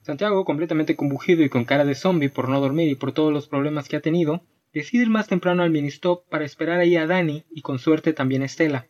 Santiago, 0.00 0.44
completamente 0.44 0.96
combujido 0.96 1.44
y 1.44 1.48
con 1.48 1.64
cara 1.64 1.84
de 1.84 1.94
zombie 1.94 2.30
por 2.30 2.48
no 2.48 2.58
dormir 2.60 2.88
y 2.88 2.96
por 2.96 3.12
todos 3.12 3.32
los 3.32 3.46
problemas 3.46 3.88
que 3.88 3.94
ha 3.94 4.00
tenido, 4.00 4.42
decide 4.72 5.04
ir 5.04 5.08
más 5.08 5.28
temprano 5.28 5.62
al 5.62 5.70
ministop 5.70 6.28
para 6.28 6.44
esperar 6.44 6.80
ahí 6.80 6.96
a 6.96 7.06
Dani 7.06 7.44
y 7.48 7.62
con 7.62 7.78
suerte 7.78 8.12
también 8.12 8.42
a 8.42 8.46
Estela. 8.46 8.88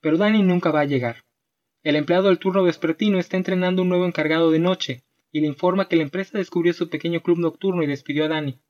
Pero 0.00 0.18
Dani 0.18 0.42
nunca 0.42 0.72
va 0.72 0.80
a 0.80 0.84
llegar. 0.84 1.18
El 1.84 1.94
empleado 1.94 2.26
del 2.26 2.40
turno 2.40 2.64
vespertino 2.64 3.20
está 3.20 3.36
entrenando 3.36 3.82
un 3.82 3.88
nuevo 3.88 4.04
encargado 4.04 4.50
de 4.50 4.58
noche 4.58 5.04
y 5.32 5.40
le 5.40 5.46
informa 5.46 5.88
que 5.88 5.96
la 5.96 6.02
empresa 6.02 6.38
descubrió 6.38 6.72
su 6.72 6.88
pequeño 6.88 7.22
club 7.22 7.38
nocturno 7.38 7.82
y 7.82 7.86
despidió 7.86 8.24
a 8.24 8.28
Dani. 8.28 8.60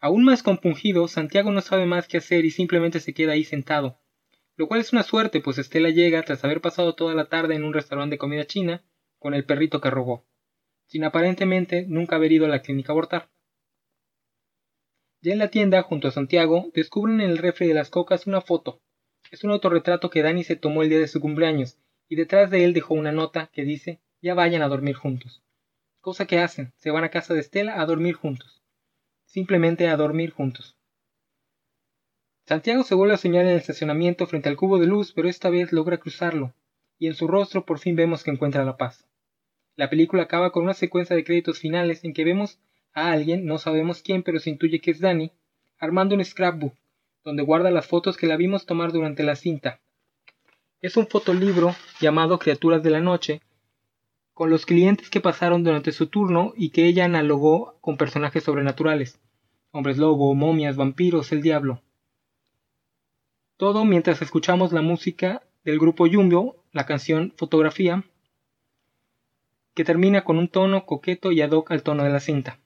Aún 0.00 0.24
más 0.24 0.42
compungido, 0.42 1.08
Santiago 1.08 1.52
no 1.52 1.60
sabe 1.60 1.86
más 1.86 2.08
qué 2.08 2.16
hacer 2.18 2.44
y 2.44 2.50
simplemente 2.50 3.00
se 3.00 3.12
queda 3.12 3.32
ahí 3.32 3.44
sentado, 3.44 4.00
lo 4.56 4.66
cual 4.66 4.80
es 4.80 4.92
una 4.92 5.02
suerte, 5.02 5.40
pues 5.40 5.58
Estela 5.58 5.90
llega 5.90 6.22
tras 6.22 6.44
haber 6.44 6.60
pasado 6.60 6.94
toda 6.94 7.14
la 7.14 7.28
tarde 7.28 7.54
en 7.54 7.64
un 7.64 7.72
restaurante 7.72 8.14
de 8.14 8.18
comida 8.18 8.46
china 8.46 8.82
con 9.18 9.34
el 9.34 9.44
perrito 9.44 9.80
que 9.80 9.90
robó, 9.90 10.26
sin 10.86 11.04
aparentemente 11.04 11.84
nunca 11.86 12.16
haber 12.16 12.32
ido 12.32 12.46
a 12.46 12.48
la 12.48 12.62
clínica 12.62 12.92
a 12.92 12.94
abortar. 12.94 13.30
Ya 15.22 15.34
en 15.34 15.38
la 15.38 15.48
tienda, 15.48 15.82
junto 15.82 16.08
a 16.08 16.12
Santiago, 16.12 16.70
descubren 16.74 17.20
en 17.20 17.30
el 17.30 17.38
refri 17.38 17.68
de 17.68 17.74
las 17.74 17.90
cocas 17.90 18.26
una 18.26 18.40
foto. 18.40 18.80
Es 19.30 19.44
un 19.44 19.50
autorretrato 19.50 20.08
que 20.08 20.22
Dani 20.22 20.44
se 20.44 20.56
tomó 20.56 20.82
el 20.82 20.88
día 20.88 20.98
de 20.98 21.08
su 21.08 21.20
cumpleaños, 21.20 21.78
y 22.08 22.16
detrás 22.16 22.50
de 22.50 22.64
él 22.64 22.72
dejó 22.72 22.94
una 22.94 23.12
nota 23.12 23.50
que 23.52 23.64
dice 23.64 24.00
ya 24.22 24.34
vayan 24.34 24.62
a 24.62 24.68
dormir 24.68 24.94
juntos. 24.96 25.42
Cosa 26.00 26.26
que 26.26 26.38
hacen, 26.38 26.72
se 26.76 26.90
van 26.90 27.04
a 27.04 27.10
casa 27.10 27.34
de 27.34 27.40
Estela 27.40 27.80
a 27.80 27.84
dormir 27.84 28.14
juntos. 28.14 28.62
Simplemente 29.26 29.88
a 29.88 29.96
dormir 29.96 30.30
juntos. 30.30 30.76
Santiago 32.46 32.84
se 32.84 32.94
vuelve 32.94 33.14
a 33.14 33.18
soñar 33.18 33.44
en 33.44 33.52
el 33.52 33.58
estacionamiento 33.58 34.26
frente 34.26 34.48
al 34.48 34.56
cubo 34.56 34.78
de 34.78 34.86
luz, 34.86 35.12
pero 35.12 35.28
esta 35.28 35.50
vez 35.50 35.72
logra 35.72 35.98
cruzarlo, 35.98 36.54
y 36.98 37.06
en 37.06 37.14
su 37.14 37.28
rostro 37.28 37.66
por 37.66 37.78
fin 37.78 37.96
vemos 37.96 38.24
que 38.24 38.30
encuentra 38.30 38.64
la 38.64 38.78
paz. 38.78 39.06
La 39.76 39.90
película 39.90 40.22
acaba 40.22 40.52
con 40.52 40.64
una 40.64 40.74
secuencia 40.74 41.14
de 41.14 41.22
créditos 41.22 41.58
finales 41.58 42.02
en 42.02 42.14
que 42.14 42.24
vemos 42.24 42.58
a 42.92 43.12
alguien, 43.12 43.44
no 43.44 43.58
sabemos 43.58 44.02
quién, 44.02 44.22
pero 44.22 44.40
se 44.40 44.50
intuye 44.50 44.80
que 44.80 44.90
es 44.90 45.00
Danny, 45.00 45.32
armando 45.78 46.14
un 46.14 46.24
scrapbook, 46.24 46.74
donde 47.22 47.42
guarda 47.42 47.70
las 47.70 47.86
fotos 47.86 48.16
que 48.16 48.26
la 48.26 48.36
vimos 48.36 48.64
tomar 48.64 48.90
durante 48.90 49.22
la 49.22 49.36
cinta. 49.36 49.80
Es 50.80 50.96
un 50.96 51.06
fotolibro 51.06 51.76
llamado 52.00 52.38
Criaturas 52.38 52.82
de 52.82 52.90
la 52.90 53.00
Noche, 53.00 53.42
con 54.40 54.48
los 54.48 54.64
clientes 54.64 55.10
que 55.10 55.20
pasaron 55.20 55.64
durante 55.64 55.92
su 55.92 56.06
turno 56.06 56.54
y 56.56 56.70
que 56.70 56.86
ella 56.86 57.04
analogó 57.04 57.76
con 57.82 57.98
personajes 57.98 58.42
sobrenaturales, 58.42 59.20
hombres 59.70 59.98
lobo, 59.98 60.34
momias, 60.34 60.76
vampiros, 60.76 61.30
el 61.32 61.42
diablo. 61.42 61.82
Todo 63.58 63.84
mientras 63.84 64.22
escuchamos 64.22 64.72
la 64.72 64.80
música 64.80 65.42
del 65.62 65.78
grupo 65.78 66.06
Jumbo, 66.10 66.56
la 66.72 66.86
canción 66.86 67.34
Fotografía, 67.36 68.02
que 69.74 69.84
termina 69.84 70.24
con 70.24 70.38
un 70.38 70.48
tono 70.48 70.86
coqueto 70.86 71.32
y 71.32 71.42
ad 71.42 71.50
hoc 71.50 71.70
al 71.72 71.82
tono 71.82 72.04
de 72.04 72.10
la 72.10 72.20
cinta. 72.20 72.58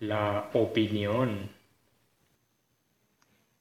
La 0.00 0.50
opinión. 0.52 1.48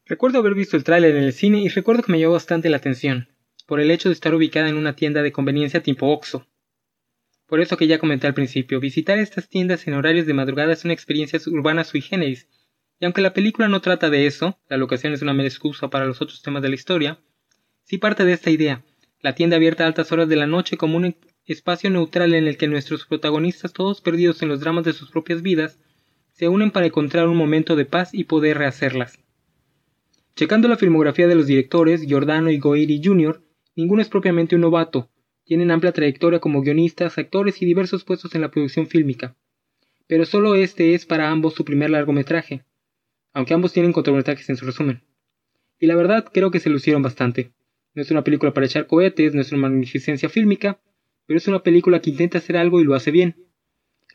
Recuerdo 0.06 0.40
haber 0.40 0.56
visto 0.56 0.76
el 0.76 0.84
tráiler 0.84 1.16
en 1.16 1.24
el 1.24 1.32
cine 1.32 1.60
y 1.60 1.70
recuerdo 1.70 2.04
que 2.04 2.12
me 2.12 2.20
llamó 2.20 2.34
bastante 2.34 2.70
la 2.70 2.76
atención, 2.76 3.30
por 3.68 3.80
el 3.82 3.92
hecho 3.92 4.10
de 4.10 4.14
estar 4.14 4.34
ubicada 4.34 4.70
en 4.70 4.78
una 4.78 4.96
tienda 4.96 5.22
de 5.22 5.32
conveniencia 5.32 5.84
tipo 5.84 6.08
Oxxo. 6.08 6.48
Por 7.46 7.60
eso 7.62 7.78
que 7.78 7.86
ya 7.86 8.00
comenté 8.00 8.26
al 8.26 8.34
principio, 8.34 8.80
visitar 8.80 9.20
estas 9.20 9.50
tiendas 9.50 9.88
en 9.88 9.94
horarios 9.94 10.26
de 10.26 10.34
madrugada 10.34 10.74
es 10.74 10.86
una 10.86 10.94
experiencia 10.94 11.40
urbana 11.48 11.84
sui 11.84 12.02
generis, 12.02 12.48
y 13.00 13.06
aunque 13.06 13.22
la 13.22 13.34
película 13.34 13.68
no 13.68 13.82
trata 13.82 14.10
de 14.10 14.26
eso, 14.26 14.58
la 14.70 14.78
locación 14.78 15.14
es 15.14 15.22
una 15.22 15.34
mera 15.34 15.50
excusa 15.50 15.90
para 15.90 16.06
los 16.06 16.22
otros 16.22 16.42
temas 16.42 16.64
de 16.64 16.70
la 16.70 16.76
historia, 16.76 17.20
sí 17.84 17.98
parte 17.98 18.26
de 18.26 18.34
esta 18.34 18.50
idea, 18.50 18.84
la 19.22 19.36
tienda 19.36 19.58
abierta 19.58 19.84
a 19.84 19.88
altas 19.88 20.12
horas 20.12 20.30
de 20.30 20.36
la 20.38 20.48
noche 20.48 20.78
como 20.78 20.98
un 20.98 21.16
espacio 21.46 21.90
neutral 21.90 22.34
en 22.34 22.48
el 22.48 22.58
que 22.58 22.68
nuestros 22.68 23.06
protagonistas, 23.06 23.74
todos 23.74 24.02
perdidos 24.02 24.42
en 24.42 24.50
los 24.50 24.62
dramas 24.62 24.86
de 24.86 24.94
sus 24.94 25.12
propias 25.12 25.42
vidas, 25.42 25.78
se 26.32 26.48
unen 26.48 26.72
para 26.72 26.86
encontrar 26.86 27.28
un 27.28 27.36
momento 27.36 27.76
de 27.76 27.86
paz 27.86 28.14
y 28.14 28.26
poder 28.26 28.60
rehacerlas. 28.60 29.20
Checando 30.36 30.68
la 30.68 30.78
filmografía 30.78 31.28
de 31.28 31.36
los 31.36 31.48
directores, 31.48 32.04
Giordano 32.04 32.52
y 32.52 32.60
Goiri 32.60 33.02
Jr., 33.04 33.42
ninguno 33.78 34.02
es 34.02 34.10
propiamente 34.10 34.56
un 34.56 34.62
novato, 34.62 35.10
tienen 35.46 35.72
amplia 35.72 35.94
trayectoria 35.94 36.40
como 36.40 36.62
guionistas, 36.62 37.18
actores 37.18 37.62
y 37.62 37.66
diversos 37.66 38.04
puestos 38.04 38.34
en 38.34 38.42
la 38.42 38.50
producción 38.50 38.88
fílmica. 38.88 39.38
Pero 40.08 40.26
solo 40.26 40.56
este 40.56 40.96
es 40.96 41.06
para 41.06 41.30
ambos 41.30 41.54
su 41.54 41.64
primer 41.64 41.92
largometraje, 41.92 42.66
aunque 43.34 43.54
ambos 43.54 43.72
tienen 43.72 43.94
cortometrajes 43.94 44.50
en 44.50 44.58
su 44.58 44.66
resumen. 44.66 45.04
Y 45.80 45.86
la 45.86 45.96
verdad 45.96 46.26
creo 46.34 46.50
que 46.50 46.60
se 46.60 46.72
lucieron 46.72 47.04
bastante. 47.04 47.52
No 47.94 48.02
es 48.02 48.10
una 48.10 48.24
película 48.24 48.52
para 48.52 48.66
echar 48.66 48.88
cohetes, 48.88 49.36
no 49.36 49.42
es 49.42 49.52
una 49.52 49.62
magnificencia 49.62 50.28
fílmica, 50.28 50.80
pero 51.28 51.38
es 51.38 51.48
una 51.48 51.62
película 51.62 52.02
que 52.02 52.10
intenta 52.10 52.40
hacer 52.40 52.58
algo 52.58 52.82
y 52.82 52.84
lo 52.84 52.96
hace 52.96 53.12
bien. 53.12 53.36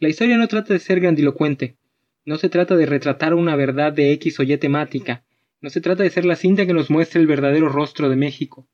La 0.00 0.09
historia 0.09 0.38
no 0.38 0.49
trata 0.49 0.73
de 0.73 0.81
ser 0.81 0.99
grandilocuente, 0.99 1.76
no 2.25 2.37
se 2.37 2.49
trata 2.49 2.75
de 2.75 2.87
retratar 2.87 3.35
una 3.35 3.54
verdad 3.54 3.92
de 3.92 4.11
X 4.12 4.40
o 4.40 4.42
Y 4.42 4.57
temática, 4.57 5.25
no 5.61 5.71
se 5.71 5.81
trata 5.81 6.02
de 6.02 6.11
ser 6.11 6.25
la 6.25 6.35
cinta 6.35 6.66
que 6.66 6.75
nos 6.75 6.90
muestre 6.90 7.21
el 7.21 7.28
verdadero 7.28 7.69
rostro 7.69 8.09
de 8.09 8.16
México. 8.16 8.66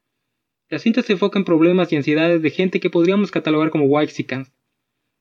La 0.70 0.78
cinta 0.78 1.02
se 1.02 1.14
enfoca 1.14 1.38
en 1.38 1.46
problemas 1.46 1.90
y 1.90 1.96
ansiedades 1.96 2.42
de 2.42 2.50
gente 2.50 2.78
que 2.78 2.90
podríamos 2.90 3.30
catalogar 3.30 3.70
como 3.70 3.86
whitexicans. 3.86 4.52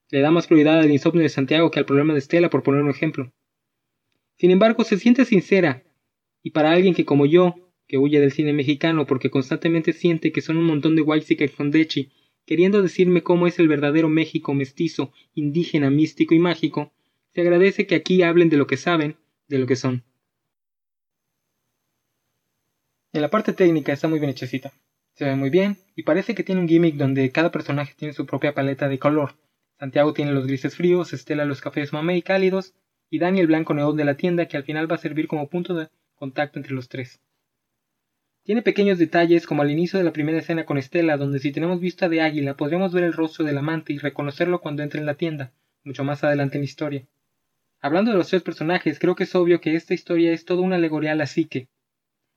Le 0.10 0.20
da 0.20 0.30
más 0.30 0.48
prioridad 0.48 0.80
al 0.80 0.92
insomnio 0.92 1.24
de 1.24 1.30
Santiago 1.30 1.72
que 1.72 1.80
al 1.80 1.86
problema 1.86 2.12
de 2.13 2.20
Estela, 2.20 2.50
por 2.50 2.63
poner 2.63 2.82
un 2.82 2.89
ejemplo. 2.89 3.32
Sin 4.36 4.51
embargo, 4.51 4.84
se 4.84 4.98
siente 4.98 5.24
sincera, 5.24 5.84
y 6.44 6.51
para 6.51 6.72
alguien 6.72 6.94
que 6.94 7.06
como 7.06 7.25
yo, 7.25 7.56
que 7.88 7.98
huye 7.98 8.20
del 8.20 8.34
cine 8.34 8.51
mexicano 8.51 9.06
porque 9.06 9.30
constantemente 9.30 9.94
siente 9.94 10.34
que 10.34 10.42
son 10.42 10.58
un 10.58 10.66
montón 10.66 10.98
de 10.98 11.01
whitexicans 11.01 11.51
con 11.51 11.72
Dechi, 11.72 12.12
queriendo 12.46 12.82
decirme 12.82 13.24
cómo 13.24 13.48
es 13.48 13.58
el 13.58 13.70
verdadero 13.70 14.10
México 14.10 14.54
mestizo, 14.54 15.13
indígena, 15.34 15.89
místico 15.89 16.36
y 16.36 16.39
mágico, 16.39 16.92
se 17.34 17.42
agradece 17.42 17.88
que 17.88 17.96
aquí 17.96 18.22
hablen 18.22 18.50
de 18.50 18.58
lo 18.58 18.68
que 18.68 18.77
saben, 18.77 19.16
de 19.48 19.60
lo 19.60 19.66
que 19.68 19.77
son. 19.77 20.04
En 23.13 23.22
la 23.22 23.30
parte 23.30 23.54
técnica 23.54 23.94
está 23.94 24.10
muy 24.10 24.20
bien 24.20 24.32
hechecita. 24.32 24.74
Se 25.18 25.26
ve 25.26 25.36
muy 25.36 25.50
bien 25.50 25.78
y 25.96 26.04
parece 26.04 26.36
que 26.36 26.44
tiene 26.44 26.62
un 26.62 26.68
gimmick 26.68 26.94
donde 26.94 27.32
cada 27.32 27.52
personaje 27.52 27.96
tiene 27.98 28.14
su 28.14 28.28
propia 28.28 28.54
paleta 28.54 28.88
de 28.88 29.00
color. 29.00 29.34
Santiago 29.80 30.14
tiene 30.14 30.32
los 30.32 30.46
grises 30.46 30.76
fríos, 30.76 31.12
Estela 31.12 31.44
los 31.44 31.60
cafés 31.60 31.92
mamey 31.92 32.22
cálidos 32.22 32.76
y 33.10 33.18
Dani 33.18 33.40
el 33.40 33.48
blanco 33.48 33.74
neón 33.74 33.98
de 33.98 34.06
la 34.06 34.16
tienda 34.16 34.46
que 34.46 34.58
al 34.58 34.64
final 34.64 34.90
va 34.90 34.96
a 34.96 35.00
servir 35.00 35.28
como 35.28 35.50
punto 35.50 35.74
de 35.74 35.88
contacto 36.14 36.60
entre 36.60 36.76
los 36.76 36.88
tres. 36.88 37.20
Tiene 38.44 38.62
pequeños 38.62 39.00
detalles 39.00 39.48
como 39.48 39.64
al 39.64 39.72
inicio 39.72 39.98
de 39.98 40.06
la 40.06 40.14
primera 40.14 40.38
escena 40.38 40.66
con 40.66 40.78
Estela 40.78 41.18
donde 41.18 41.40
si 41.40 41.52
tenemos 41.52 41.80
vista 41.80 42.10
de 42.10 42.22
águila 42.22 42.56
podremos 42.56 42.94
ver 42.94 43.04
el 43.04 43.14
rostro 43.14 43.44
del 43.44 43.58
amante 43.58 43.94
y 43.94 43.98
reconocerlo 43.98 44.62
cuando 44.62 44.84
entre 44.84 45.00
en 45.00 45.08
la 45.08 45.16
tienda, 45.16 45.52
mucho 45.84 46.04
más 46.04 46.24
adelante 46.24 46.58
en 46.58 46.62
la 46.62 46.66
historia. 46.66 47.08
Hablando 47.82 48.12
de 48.12 48.18
los 48.18 48.28
tres 48.28 48.44
personajes, 48.44 49.00
creo 49.00 49.16
que 49.16 49.24
es 49.24 49.34
obvio 49.34 49.62
que 49.62 49.74
esta 49.74 49.96
historia 49.96 50.32
es 50.32 50.46
toda 50.46 50.62
una 50.62 50.76
alegoría 50.76 51.14
a 51.14 51.16
la 51.16 51.26
psique. 51.26 51.70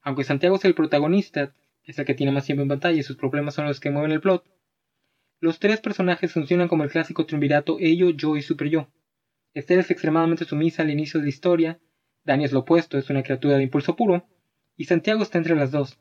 Aunque 0.01 0.25
Santiago 0.25 0.57
es 0.57 0.65
el 0.65 0.75
protagonista, 0.75 1.53
es 1.85 1.99
el 1.99 2.05
que 2.05 2.15
tiene 2.15 2.33
más 2.33 2.47
tiempo 2.47 2.63
en 2.63 2.69
pantalla 2.69 2.99
y 2.99 3.03
sus 3.03 3.17
problemas 3.17 3.55
son 3.55 3.67
los 3.67 3.81
que 3.81 3.91
mueven 3.91 4.13
el 4.13 4.21
plot, 4.21 4.45
los 5.43 5.59
tres 5.59 5.81
personajes 5.81 6.35
funcionan 6.35 6.69
como 6.69 6.85
el 6.85 6.91
clásico 6.91 7.25
triunvirato 7.25 7.79
ello, 7.81 8.11
yo 8.11 8.37
y 8.37 8.43
super 8.43 8.69
yo. 8.69 8.91
Esther 9.55 9.79
es 9.79 9.91
extremadamente 9.91 10.45
sumisa 10.45 10.83
al 10.83 10.91
inicio 10.91 11.19
de 11.19 11.25
la 11.25 11.31
historia, 11.31 11.81
Dani 12.25 12.45
es 12.45 12.53
lo 12.53 12.61
opuesto, 12.61 12.99
es 12.99 13.09
una 13.09 13.23
criatura 13.23 13.57
de 13.57 13.63
impulso 13.63 13.97
puro, 13.97 14.29
y 14.77 14.85
Santiago 14.85 15.23
está 15.23 15.39
entre 15.39 15.57
las 15.57 15.71
dos. 15.71 15.99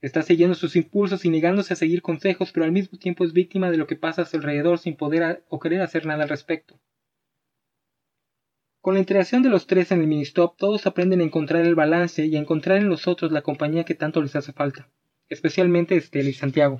Está 0.00 0.22
siguiendo 0.22 0.54
sus 0.54 0.76
impulsos 0.76 1.26
y 1.26 1.28
negándose 1.28 1.74
a 1.74 1.76
seguir 1.76 2.00
consejos, 2.00 2.52
pero 2.52 2.64
al 2.64 2.72
mismo 2.72 2.98
tiempo 2.98 3.22
es 3.22 3.34
víctima 3.34 3.70
de 3.70 3.76
lo 3.76 3.86
que 3.86 3.96
pasa 3.96 4.22
a 4.22 4.24
su 4.24 4.38
alrededor 4.38 4.78
sin 4.78 4.96
poder 4.96 5.44
o 5.50 5.60
querer 5.60 5.82
hacer 5.82 6.06
nada 6.06 6.22
al 6.22 6.30
respecto. 6.30 6.80
Con 8.80 8.94
la 8.94 9.00
interacción 9.00 9.42
de 9.42 9.50
los 9.50 9.66
tres 9.66 9.92
en 9.92 10.00
el 10.00 10.06
ministop, 10.06 10.56
todos 10.56 10.86
aprenden 10.86 11.20
a 11.20 11.24
encontrar 11.24 11.66
el 11.66 11.74
balance 11.74 12.24
y 12.24 12.34
a 12.34 12.38
encontrar 12.40 12.78
en 12.78 12.88
los 12.88 13.06
otros 13.06 13.30
la 13.30 13.42
compañía 13.42 13.84
que 13.84 13.94
tanto 13.94 14.22
les 14.22 14.34
hace 14.36 14.54
falta, 14.54 14.88
especialmente 15.30 15.96
Estela 15.96 16.28
y 16.28 16.34
Santiago. 16.34 16.78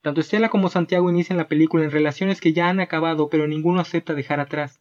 Tanto 0.00 0.20
Estela 0.20 0.48
como 0.48 0.68
Santiago 0.68 1.08
inician 1.08 1.38
la 1.38 1.46
película 1.46 1.84
en 1.84 1.92
relaciones 1.92 2.40
que 2.40 2.52
ya 2.52 2.68
han 2.68 2.80
acabado, 2.80 3.28
pero 3.28 3.46
ninguno 3.46 3.80
acepta 3.80 4.14
dejar 4.14 4.40
atrás. 4.40 4.80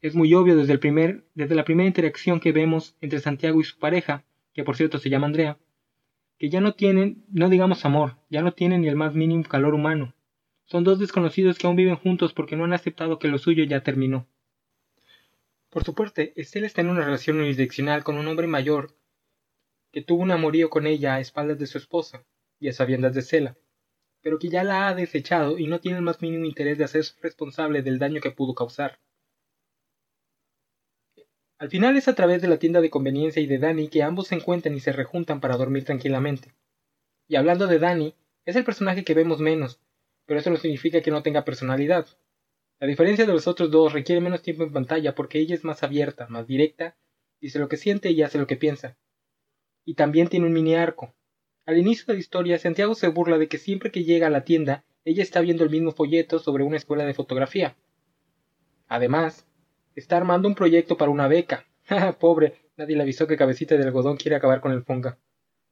Es 0.00 0.14
muy 0.14 0.32
obvio 0.34 0.56
desde, 0.56 0.72
el 0.72 0.78
primer, 0.78 1.24
desde 1.34 1.56
la 1.56 1.64
primera 1.64 1.88
interacción 1.88 2.38
que 2.38 2.52
vemos 2.52 2.96
entre 3.00 3.18
Santiago 3.18 3.60
y 3.60 3.64
su 3.64 3.78
pareja, 3.78 4.24
que 4.52 4.62
por 4.62 4.76
cierto 4.76 4.98
se 4.98 5.10
llama 5.10 5.26
Andrea, 5.26 5.58
que 6.38 6.50
ya 6.50 6.60
no 6.60 6.74
tienen, 6.74 7.24
no 7.32 7.48
digamos 7.48 7.84
amor, 7.84 8.16
ya 8.28 8.42
no 8.42 8.52
tienen 8.52 8.82
ni 8.82 8.88
el 8.88 8.96
más 8.96 9.14
mínimo 9.14 9.44
calor 9.44 9.74
humano. 9.74 10.14
Son 10.64 10.84
dos 10.84 10.98
desconocidos 10.98 11.58
que 11.58 11.66
aún 11.66 11.76
viven 11.76 11.96
juntos 11.96 12.32
porque 12.32 12.56
no 12.56 12.64
han 12.64 12.72
aceptado 12.72 13.18
que 13.18 13.28
lo 13.28 13.38
suyo 13.38 13.64
ya 13.64 13.82
terminó. 13.82 14.26
Por 15.70 15.84
su 15.84 15.94
parte, 15.94 16.32
Estela 16.36 16.66
está 16.66 16.82
en 16.82 16.90
una 16.90 17.04
relación 17.04 17.38
unidireccional 17.38 18.04
con 18.04 18.18
un 18.18 18.26
hombre 18.28 18.46
mayor 18.46 18.94
que 19.92 20.02
tuvo 20.02 20.22
un 20.22 20.30
amorío 20.30 20.70
con 20.70 20.86
ella 20.86 21.14
a 21.14 21.20
espaldas 21.20 21.58
de 21.58 21.66
su 21.66 21.78
esposa 21.78 22.24
y 22.58 22.68
a 22.68 22.72
sabiendas 22.72 23.14
de 23.14 23.22
Cela, 23.22 23.56
pero 24.22 24.38
que 24.38 24.48
ya 24.48 24.64
la 24.64 24.88
ha 24.88 24.94
desechado 24.94 25.58
y 25.58 25.66
no 25.66 25.80
tiene 25.80 25.98
el 25.98 26.04
más 26.04 26.22
mínimo 26.22 26.46
interés 26.46 26.78
de 26.78 26.84
hacerse 26.84 27.14
responsable 27.20 27.82
del 27.82 27.98
daño 27.98 28.20
que 28.20 28.30
pudo 28.30 28.54
causar. 28.54 28.98
Al 31.58 31.68
final 31.68 31.96
es 31.96 32.08
a 32.08 32.14
través 32.14 32.42
de 32.42 32.48
la 32.48 32.58
tienda 32.58 32.80
de 32.80 32.90
conveniencia 32.90 33.40
y 33.40 33.46
de 33.46 33.58
Danny 33.58 33.88
que 33.88 34.02
ambos 34.02 34.28
se 34.28 34.34
encuentran 34.34 34.74
y 34.74 34.80
se 34.80 34.92
rejuntan 34.92 35.40
para 35.40 35.56
dormir 35.56 35.84
tranquilamente. 35.84 36.52
Y 37.28 37.36
hablando 37.36 37.66
de 37.66 37.78
Danny, 37.78 38.14
es 38.44 38.56
el 38.56 38.64
personaje 38.64 39.04
que 39.04 39.14
vemos 39.14 39.38
menos, 39.40 39.80
pero 40.26 40.40
eso 40.40 40.50
no 40.50 40.56
significa 40.56 41.02
que 41.02 41.10
no 41.10 41.22
tenga 41.22 41.44
personalidad. 41.44 42.06
La 42.80 42.88
diferencia 42.88 43.26
de 43.26 43.32
los 43.32 43.46
otros 43.46 43.70
dos 43.70 43.92
requiere 43.92 44.20
menos 44.20 44.42
tiempo 44.42 44.64
en 44.64 44.72
pantalla 44.72 45.14
porque 45.14 45.38
ella 45.38 45.54
es 45.54 45.62
más 45.62 45.84
abierta, 45.84 46.26
más 46.28 46.48
directa, 46.48 46.96
dice 47.40 47.60
lo 47.60 47.68
que 47.68 47.76
siente 47.76 48.10
y 48.10 48.22
hace 48.22 48.38
lo 48.38 48.48
que 48.48 48.56
piensa. 48.56 48.96
Y 49.84 49.94
también 49.94 50.28
tiene 50.28 50.46
un 50.46 50.52
mini 50.52 50.74
arco. 50.74 51.14
Al 51.66 51.78
inicio 51.78 52.04
de 52.06 52.14
la 52.14 52.20
historia, 52.20 52.58
Santiago 52.58 52.94
se 52.94 53.08
burla 53.08 53.38
de 53.38 53.48
que 53.48 53.58
siempre 53.58 53.90
que 53.90 54.04
llega 54.04 54.26
a 54.26 54.30
la 54.30 54.44
tienda, 54.44 54.84
ella 55.04 55.22
está 55.22 55.40
viendo 55.40 55.64
el 55.64 55.70
mismo 55.70 55.92
folleto 55.92 56.38
sobre 56.38 56.64
una 56.64 56.76
escuela 56.76 57.04
de 57.04 57.14
fotografía. 57.14 57.76
Además, 58.88 59.46
está 59.94 60.16
armando 60.16 60.48
un 60.48 60.54
proyecto 60.54 60.96
para 60.96 61.10
una 61.10 61.28
beca. 61.28 61.66
Pobre, 62.20 62.54
nadie 62.76 62.96
le 62.96 63.02
avisó 63.02 63.26
que 63.26 63.36
Cabecita 63.36 63.76
de 63.76 63.84
Algodón 63.84 64.16
quiere 64.16 64.36
acabar 64.36 64.60
con 64.60 64.72
el 64.72 64.82
Fonga. 64.82 65.18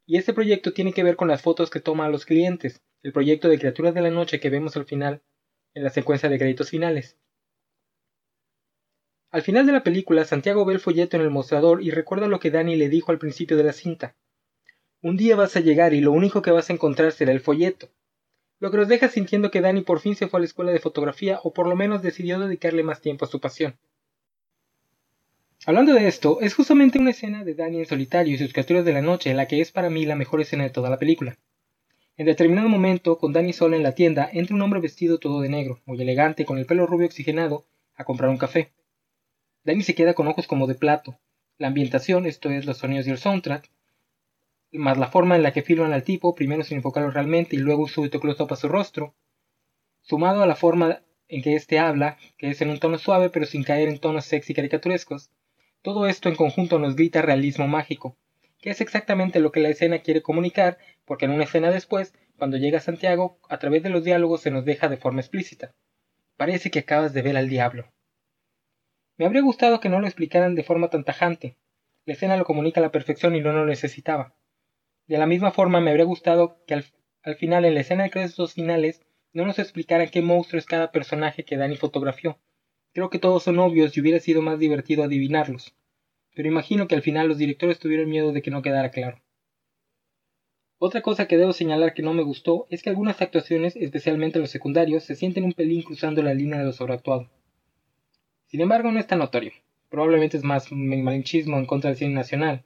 Y 0.07 0.17
ese 0.17 0.33
proyecto 0.33 0.73
tiene 0.73 0.93
que 0.93 1.05
ver 1.05 1.17
con 1.17 1.29
las 1.29 1.43
fotos 1.43 1.71
que 1.71 1.81
toma 1.81 2.07
a 2.07 2.09
los 2.09 2.25
clientes, 2.25 2.83
el 3.03 3.13
proyecto 3.13 3.49
de 3.49 3.59
Criaturas 3.59 3.95
de 3.95 4.01
la 4.01 4.11
Noche 4.11 4.41
que 4.41 4.51
vemos 4.51 4.77
al 4.77 4.85
final 4.85 5.23
en 5.75 5.85
la 5.85 5.91
secuencia 5.91 6.29
de 6.29 6.39
créditos 6.39 6.71
finales. 6.71 7.17
Al 9.31 9.43
final 9.43 9.65
de 9.65 9.73
la 9.73 9.85
película, 9.85 10.25
Santiago 10.25 10.65
ve 10.65 10.75
el 10.75 10.81
folleto 10.81 11.17
en 11.17 11.23
el 11.23 11.31
mostrador 11.31 11.83
y 11.83 11.93
recuerda 11.93 12.27
lo 12.27 12.41
que 12.41 12.51
Danny 12.51 12.75
le 12.75 12.89
dijo 12.89 13.13
al 13.13 13.19
principio 13.19 13.57
de 13.57 13.63
la 13.63 13.73
cinta. 13.73 14.17
Un 15.03 15.17
día 15.17 15.37
vas 15.37 15.55
a 15.57 15.61
llegar 15.61 15.95
y 15.95 16.01
lo 16.01 16.11
único 16.11 16.43
que 16.43 16.51
vas 16.51 16.69
a 16.69 16.73
encontrar 16.73 17.13
será 17.13 17.31
el 17.31 17.41
folleto. 17.41 17.89
Lo 18.59 18.73
que 18.73 18.77
nos 18.77 18.89
deja 18.89 19.09
sintiendo 19.09 19.53
que 19.53 19.61
Danny 19.61 19.83
por 19.83 20.01
fin 20.01 20.17
se 20.17 20.27
fue 20.27 20.39
a 20.39 20.41
la 20.41 20.47
escuela 20.47 20.73
de 20.73 20.81
fotografía 20.81 21.39
o 21.45 21.53
por 21.53 21.69
lo 21.69 21.77
menos 21.77 22.03
decidió 22.03 22.41
dedicarle 22.41 22.83
más 22.83 23.01
tiempo 23.01 23.25
a 23.25 23.29
su 23.29 23.41
pasión. 23.41 23.77
Hablando 25.65 25.95
de 25.95 26.09
esto, 26.09 26.41
es 26.41 26.55
justamente 26.55 26.99
una 26.99 27.11
escena 27.11 27.45
de 27.45 27.55
Danny 27.55 27.79
en 27.79 27.87
solitario 27.87 28.35
y 28.35 28.39
sus 28.39 28.53
capturas 28.53 28.85
de 28.85 28.93
la 28.93 29.01
noche 29.01 29.33
la 29.33 29.47
que 29.47 29.61
es 29.61 29.71
para 29.71 29.91
mí 29.91 30.07
la 30.07 30.17
mejor 30.17 30.41
escena 30.41 30.65
de 30.65 30.71
toda 30.71 30.91
la 30.91 30.99
película. 30.99 31.39
En 32.17 32.27
determinado 32.27 32.69
momento, 32.69 33.17
con 33.17 33.33
Danny 33.33 33.53
sola 33.53 33.77
en 33.77 33.85
la 33.85 33.95
tienda, 33.95 34.29
entra 34.33 34.57
un 34.57 34.63
hombre 34.63 34.81
vestido 34.81 35.19
todo 35.19 35.41
de 35.41 35.49
negro, 35.49 35.81
muy 35.87 36.03
elegante, 36.03 36.45
con 36.45 36.59
el 36.59 36.67
pelo 36.67 36.87
rubio 36.87 37.07
oxigenado, 37.07 37.65
a 37.95 38.05
comprar 38.05 38.29
un 38.29 38.37
café. 38.37 38.73
Danny 39.63 39.83
se 39.83 39.95
queda 39.95 40.15
con 40.15 40.27
ojos 40.27 40.47
como 40.47 40.67
de 40.67 40.75
plato. 40.75 41.19
la 41.59 41.67
ambientación, 41.67 42.25
esto 42.25 42.49
es 42.49 42.65
los 42.65 42.79
sonidos 42.79 43.07
y 43.07 43.11
el 43.11 43.19
soundtrack, 43.19 43.71
más 44.73 44.97
la 44.97 45.09
forma 45.09 45.37
en 45.37 45.43
la 45.43 45.53
que 45.53 45.63
filman 45.63 45.93
al 45.93 46.05
tipo, 46.05 46.35
primero 46.35 46.65
sin 46.65 46.79
enfocarlo 46.79 47.11
realmente 47.11 47.57
y 47.57 47.59
luego 47.59 47.87
su 47.87 48.09
close-up 48.09 48.53
a 48.53 48.57
su 48.57 48.69
rostro, 48.69 49.15
sumado 50.01 50.43
a 50.43 50.47
la 50.47 50.57
forma 50.57 51.03
en 51.29 51.43
que 51.43 51.55
éste 51.55 51.79
habla, 51.79 52.17
que 52.39 52.49
es 52.49 52.63
en 52.63 52.71
un 52.71 52.79
tono 52.79 52.97
suave 52.97 53.29
pero 53.29 53.45
sin 53.45 53.63
caer 53.63 53.91
en 53.91 53.99
tonos 53.99 54.25
sexy 54.25 54.55
caricaturescos, 54.55 55.31
todo 55.83 56.07
esto 56.07 56.31
en 56.31 56.37
conjunto 56.37 56.79
nos 56.79 56.97
grita 56.97 57.21
realismo 57.21 57.69
mágico, 57.69 58.17
que 58.63 58.71
es 58.71 58.81
exactamente 58.81 59.41
lo 59.41 59.53
que 59.53 59.61
la 59.61 59.69
escena 59.69 59.99
quiere 59.99 60.23
comunicar, 60.23 60.79
porque 61.05 61.27
en 61.27 61.33
una 61.33 61.45
escena 61.45 61.71
después, 61.71 62.15
cuando 62.39 62.57
llega 62.57 62.81
Santiago, 62.81 63.39
a 63.51 63.59
través 63.59 63.83
de 63.83 63.91
los 63.91 64.05
diálogos 64.05 64.41
se 64.41 64.51
nos 64.51 64.65
deja 64.65 64.89
de 64.89 64.97
forma 64.97 65.21
explícita. 65.21 65.75
Parece 66.39 66.71
que 66.71 66.79
acabas 66.79 67.13
de 67.13 67.21
ver 67.21 67.37
al 67.37 67.51
diablo. 67.51 67.93
Me 69.21 69.27
habría 69.27 69.43
gustado 69.43 69.81
que 69.81 69.91
no 69.91 70.01
lo 70.01 70.07
explicaran 70.07 70.55
de 70.55 70.65
forma 70.65 70.89
tan 70.89 71.05
tajante. 71.05 71.59
La 72.07 72.15
escena 72.15 72.39
lo 72.39 72.47
comunica 72.47 72.81
a 72.81 72.83
la 72.83 72.91
perfección 72.91 73.37
y 73.37 73.43
no 73.43 73.53
lo 73.53 73.67
necesitaba. 73.67 74.35
De 75.09 75.19
la 75.19 75.27
misma 75.27 75.51
forma 75.51 75.79
me 75.83 75.91
habría 75.91 76.07
gustado 76.07 76.65
que 76.67 76.73
al, 76.73 77.37
final, 77.37 77.67
en 77.67 77.75
la 77.75 77.81
escena 77.81 78.05
de 78.05 78.11
créditos 78.11 78.55
finales, 78.55 79.03
no 79.35 79.45
nos 79.45 79.59
explicaran 79.59 80.09
qué 80.09 80.23
monstruo 80.23 80.59
es 80.59 80.65
cada 80.65 80.91
personaje 80.91 81.45
que 81.45 81.59
Dani 81.59 81.77
fotografió. 81.77 82.39
Creo 82.95 83.11
que 83.11 83.19
todos 83.19 83.43
son 83.43 83.59
obvios 83.59 83.95
y 83.95 84.01
hubiera 84.01 84.21
sido 84.21 84.41
más 84.41 84.59
divertido 84.59 85.05
adivinarlos 85.05 85.75
pero 86.35 86.49
imagino 86.49 86.89
que 86.89 86.95
al 86.95 87.03
final 87.03 87.29
los 87.29 87.37
directores 87.37 87.79
tuvieron 87.79 88.09
miedo 88.09 88.33
de 88.33 88.41
que 88.41 88.51
no 88.51 88.63
quedara 88.63 88.91
claro. 88.91 89.21
Otra 90.79 91.03
cosa 91.03 91.29
que 91.29 91.37
debo 91.37 91.53
señalar 91.53 91.93
que 91.93 92.03
no 92.03 92.15
me 92.15 92.23
gustó 92.23 92.67
es 92.71 92.83
que 92.83 92.89
algunas 92.89 93.21
actuaciones, 93.21 93.77
especialmente 93.77 94.39
los 94.39 94.49
secundarios, 94.49 95.05
se 95.05 95.15
sienten 95.15 95.45
un 95.45 95.53
pelín 95.53 95.83
cruzando 95.83 96.23
la 96.23 96.33
línea 96.33 96.61
de 96.61 96.65
lo 96.65 96.73
sobreactuado. 96.73 97.29
Sin 98.51 98.61
embargo, 98.61 98.93
no 98.93 99.01
es 99.01 99.07
tan 99.07 99.21
notorio. 99.21 99.53
Probablemente 99.89 100.37
es 100.37 100.45
más 100.45 100.71
malinchismo 100.71 101.57
en 101.59 101.67
contra 101.67 101.91
del 101.91 101.97
cine 101.97 102.15
nacional. 102.15 102.65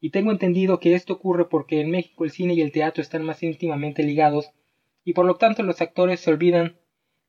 Y 0.00 0.10
tengo 0.10 0.32
entendido 0.32 0.80
que 0.80 0.94
esto 0.94 1.12
ocurre 1.12 1.48
porque 1.48 1.80
en 1.80 1.90
México 1.90 2.24
el 2.24 2.30
cine 2.30 2.54
y 2.54 2.62
el 2.62 2.72
teatro 2.72 3.02
están 3.02 3.24
más 3.24 3.42
íntimamente 3.42 4.02
ligados 4.02 4.50
y 5.04 5.12
por 5.12 5.26
lo 5.26 5.36
tanto 5.36 5.62
los 5.62 5.80
actores 5.80 6.20
se 6.20 6.30
olvidan 6.30 6.76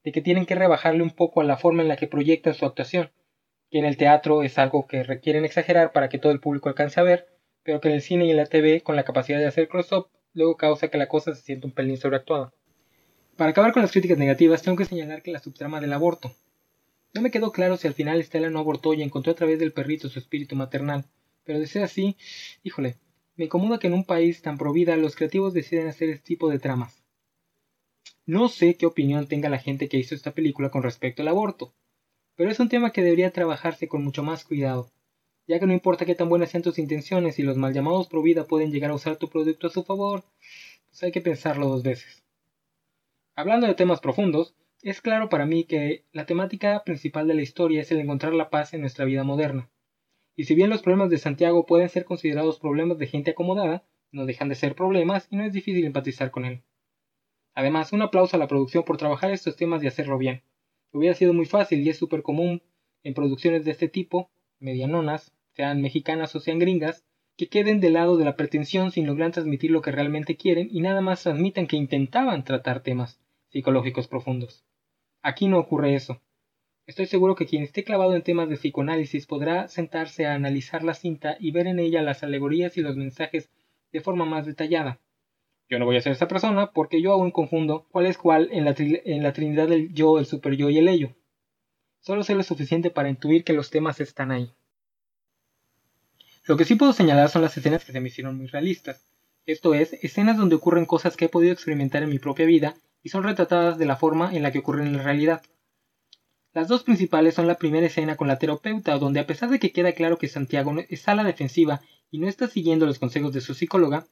de 0.03 0.11
que 0.11 0.21
tienen 0.21 0.45
que 0.45 0.55
rebajarle 0.55 1.03
un 1.03 1.11
poco 1.11 1.41
a 1.41 1.43
la 1.43 1.57
forma 1.57 1.81
en 1.83 1.89
la 1.89 1.97
que 1.97 2.07
proyectan 2.07 2.53
su 2.53 2.65
actuación 2.65 3.11
que 3.71 3.79
en 3.79 3.85
el 3.85 3.97
teatro 3.97 4.43
es 4.43 4.57
algo 4.59 4.85
que 4.85 5.01
requieren 5.03 5.45
exagerar 5.45 5.93
para 5.93 6.09
que 6.09 6.19
todo 6.19 6.33
el 6.33 6.41
público 6.41 6.67
alcance 6.67 6.99
a 6.99 7.03
ver, 7.03 7.29
pero 7.63 7.79
que 7.79 7.87
en 7.87 7.95
el 7.95 8.01
cine 8.01 8.25
y 8.25 8.31
en 8.31 8.37
la 8.37 8.45
TV, 8.45 8.81
con 8.81 8.97
la 8.97 9.05
capacidad 9.05 9.39
de 9.39 9.47
hacer 9.47 9.69
close-up, 9.69 10.09
luego 10.33 10.57
causa 10.57 10.89
que 10.89 10.97
la 10.97 11.07
cosa 11.07 11.33
se 11.33 11.41
sienta 11.41 11.67
un 11.67 11.73
pelín 11.73 11.95
sobreactuada. 11.95 12.53
Para 13.37 13.51
acabar 13.51 13.71
con 13.71 13.81
las 13.81 13.91
críticas 13.91 14.17
negativas, 14.17 14.61
tengo 14.61 14.77
que 14.77 14.85
señalar 14.85 15.23
que 15.23 15.31
la 15.31 15.39
subtrama 15.39 15.79
del 15.79 15.93
aborto. 15.93 16.33
No 17.13 17.21
me 17.21 17.31
quedó 17.31 17.51
claro 17.51 17.75
si 17.75 17.87
al 17.87 17.93
final 17.93 18.19
Estela 18.19 18.49
no 18.49 18.59
abortó 18.59 18.93
y 18.93 19.01
encontró 19.01 19.33
a 19.33 19.35
través 19.35 19.59
del 19.59 19.73
perrito 19.73 20.07
su 20.09 20.19
espíritu 20.19 20.55
maternal, 20.55 21.05
pero 21.43 21.59
de 21.59 21.67
ser 21.67 21.83
así, 21.83 22.15
híjole, 22.63 22.97
me 23.35 23.45
incomoda 23.45 23.79
que 23.79 23.87
en 23.87 23.93
un 23.93 24.05
país 24.05 24.41
tan 24.41 24.57
provida 24.57 24.95
los 24.95 25.15
creativos 25.15 25.53
deciden 25.53 25.87
hacer 25.87 26.09
este 26.09 26.23
tipo 26.23 26.49
de 26.49 26.59
tramas. 26.59 27.03
No 28.25 28.47
sé 28.47 28.75
qué 28.75 28.85
opinión 28.85 29.27
tenga 29.27 29.49
la 29.49 29.57
gente 29.57 29.89
que 29.89 29.97
hizo 29.97 30.15
esta 30.15 30.31
película 30.31 30.69
con 30.69 30.83
respecto 30.83 31.21
al 31.21 31.27
aborto, 31.27 31.73
pero 32.35 32.49
es 32.49 32.59
un 32.59 32.69
tema 32.69 32.91
que 32.91 33.03
debería 33.03 33.31
trabajarse 33.31 33.89
con 33.89 34.03
mucho 34.03 34.23
más 34.23 34.45
cuidado, 34.45 34.89
ya 35.47 35.59
que 35.59 35.65
no 35.65 35.73
importa 35.73 36.05
qué 36.05 36.15
tan 36.15 36.29
buenas 36.29 36.51
sean 36.51 36.63
tus 36.63 36.79
intenciones 36.79 37.39
y 37.39 37.43
los 37.43 37.57
mal 37.57 37.73
llamados 37.73 38.07
pro 38.07 38.21
vida 38.21 38.45
pueden 38.45 38.71
llegar 38.71 38.91
a 38.91 38.95
usar 38.95 39.17
tu 39.17 39.27
producto 39.29 39.67
a 39.67 39.71
su 39.71 39.83
favor, 39.83 40.23
pues 40.89 41.03
hay 41.03 41.11
que 41.11 41.21
pensarlo 41.21 41.67
dos 41.67 41.83
veces. 41.83 42.23
Hablando 43.35 43.67
de 43.67 43.75
temas 43.75 43.99
profundos, 43.99 44.55
es 44.83 45.01
claro 45.01 45.29
para 45.29 45.45
mí 45.45 45.65
que 45.65 46.05
la 46.11 46.25
temática 46.25 46.83
principal 46.83 47.27
de 47.27 47.35
la 47.35 47.41
historia 47.41 47.81
es 47.81 47.91
el 47.91 47.99
encontrar 47.99 48.33
la 48.33 48.49
paz 48.49 48.73
en 48.73 48.81
nuestra 48.81 49.05
vida 49.05 49.23
moderna. 49.23 49.69
Y 50.35 50.45
si 50.45 50.55
bien 50.55 50.69
los 50.69 50.81
problemas 50.81 51.09
de 51.09 51.17
Santiago 51.17 51.65
pueden 51.65 51.89
ser 51.89 52.05
considerados 52.05 52.59
problemas 52.59 52.97
de 52.97 53.07
gente 53.07 53.31
acomodada, 53.31 53.85
no 54.11 54.25
dejan 54.25 54.49
de 54.49 54.55
ser 54.55 54.75
problemas 54.75 55.27
y 55.29 55.35
no 55.35 55.43
es 55.43 55.53
difícil 55.53 55.85
empatizar 55.85 56.31
con 56.31 56.45
él. 56.45 56.63
Además, 57.53 57.93
un 57.93 58.01
aplauso 58.01 58.35
a 58.35 58.39
la 58.39 58.47
producción 58.47 58.83
por 58.83 58.97
trabajar 58.97 59.31
estos 59.31 59.55
temas 59.55 59.83
y 59.83 59.87
hacerlo 59.87 60.17
bien. 60.17 60.43
Hubiera 60.93 61.15
sido 61.15 61.33
muy 61.33 61.45
fácil 61.45 61.81
y 61.81 61.89
es 61.89 61.97
súper 61.97 62.23
común 62.23 62.63
en 63.03 63.13
producciones 63.13 63.65
de 63.65 63.71
este 63.71 63.87
tipo, 63.87 64.31
medianonas, 64.59 65.33
sean 65.53 65.81
mexicanas 65.81 66.35
o 66.35 66.39
sean 66.39 66.59
gringas, 66.59 67.05
que 67.37 67.49
queden 67.49 67.79
del 67.79 67.93
lado 67.93 68.17
de 68.17 68.25
la 68.25 68.35
pretensión 68.35 68.91
sin 68.91 69.05
lograr 69.05 69.31
transmitir 69.31 69.71
lo 69.71 69.81
que 69.81 69.91
realmente 69.91 70.37
quieren 70.37 70.69
y 70.71 70.81
nada 70.81 71.01
más 71.01 71.23
transmitan 71.23 71.67
que 71.67 71.77
intentaban 71.77 72.43
tratar 72.43 72.83
temas 72.83 73.19
psicológicos 73.49 74.07
profundos. 74.07 74.63
Aquí 75.21 75.47
no 75.47 75.59
ocurre 75.59 75.95
eso. 75.95 76.21
Estoy 76.87 77.05
seguro 77.05 77.35
que 77.35 77.45
quien 77.45 77.63
esté 77.63 77.83
clavado 77.83 78.15
en 78.15 78.23
temas 78.23 78.49
de 78.49 78.57
psicoanálisis 78.57 79.27
podrá 79.27 79.67
sentarse 79.67 80.25
a 80.25 80.33
analizar 80.33 80.83
la 80.83 80.95
cinta 80.95 81.37
y 81.39 81.51
ver 81.51 81.67
en 81.67 81.79
ella 81.79 82.01
las 82.01 82.23
alegorías 82.23 82.75
y 82.77 82.81
los 82.81 82.95
mensajes 82.95 83.49
de 83.91 84.01
forma 84.01 84.25
más 84.25 84.45
detallada. 84.45 84.99
Yo 85.69 85.79
no 85.79 85.85
voy 85.85 85.95
a 85.95 86.01
ser 86.01 86.11
esa 86.11 86.27
persona 86.27 86.71
porque 86.71 87.01
yo 87.01 87.13
aún 87.13 87.31
confundo 87.31 87.85
cuál 87.91 88.07
es 88.07 88.17
cuál 88.17 88.49
en 88.51 88.65
la, 88.65 88.75
en 88.77 89.23
la 89.23 89.31
trinidad 89.31 89.67
del 89.67 89.93
yo, 89.93 90.17
el 90.19 90.25
super 90.25 90.55
yo 90.55 90.69
y 90.69 90.79
el 90.79 90.87
ello. 90.87 91.13
Solo 91.99 92.23
sé 92.23 92.33
lo 92.33 92.43
suficiente 92.43 92.89
para 92.89 93.09
intuir 93.09 93.43
que 93.43 93.53
los 93.53 93.69
temas 93.69 94.01
están 94.01 94.31
ahí. 94.31 94.51
Lo 96.45 96.57
que 96.57 96.65
sí 96.65 96.75
puedo 96.75 96.93
señalar 96.93 97.29
son 97.29 97.43
las 97.43 97.55
escenas 97.55 97.85
que 97.85 97.91
se 97.91 98.01
me 98.01 98.07
hicieron 98.07 98.35
muy 98.35 98.47
realistas. 98.47 99.07
Esto 99.45 99.75
es, 99.75 99.93
escenas 99.93 100.37
donde 100.37 100.55
ocurren 100.55 100.85
cosas 100.85 101.15
que 101.15 101.25
he 101.25 101.29
podido 101.29 101.53
experimentar 101.53 102.01
en 102.01 102.09
mi 102.09 102.17
propia 102.17 102.45
vida 102.45 102.75
y 103.03 103.09
son 103.09 103.23
retratadas 103.23 103.77
de 103.77 103.85
la 103.85 103.95
forma 103.95 104.33
en 104.33 104.43
la 104.43 104.51
que 104.51 104.59
ocurren 104.59 104.87
en 104.87 104.97
la 104.97 105.03
realidad. 105.03 105.41
Las 106.53 106.67
dos 106.67 106.83
principales 106.83 107.35
son 107.35 107.47
la 107.47 107.55
primera 107.55 107.87
escena 107.87 108.17
con 108.17 108.27
la 108.27 108.37
terapeuta, 108.37 108.97
donde 108.97 109.19
a 109.21 109.27
pesar 109.27 109.49
de 109.49 109.59
que 109.59 109.71
queda 109.71 109.93
claro 109.93 110.17
que 110.17 110.27
Santiago 110.27 110.73
está 110.89 111.13
a 111.13 111.15
la 111.15 111.23
defensiva 111.23 111.81
y 112.09 112.19
no 112.19 112.27
está 112.27 112.47
siguiendo 112.47 112.85
los 112.85 112.99
consejos 112.99 113.31
de 113.31 113.39
su 113.41 113.53
psicóloga, 113.53 114.05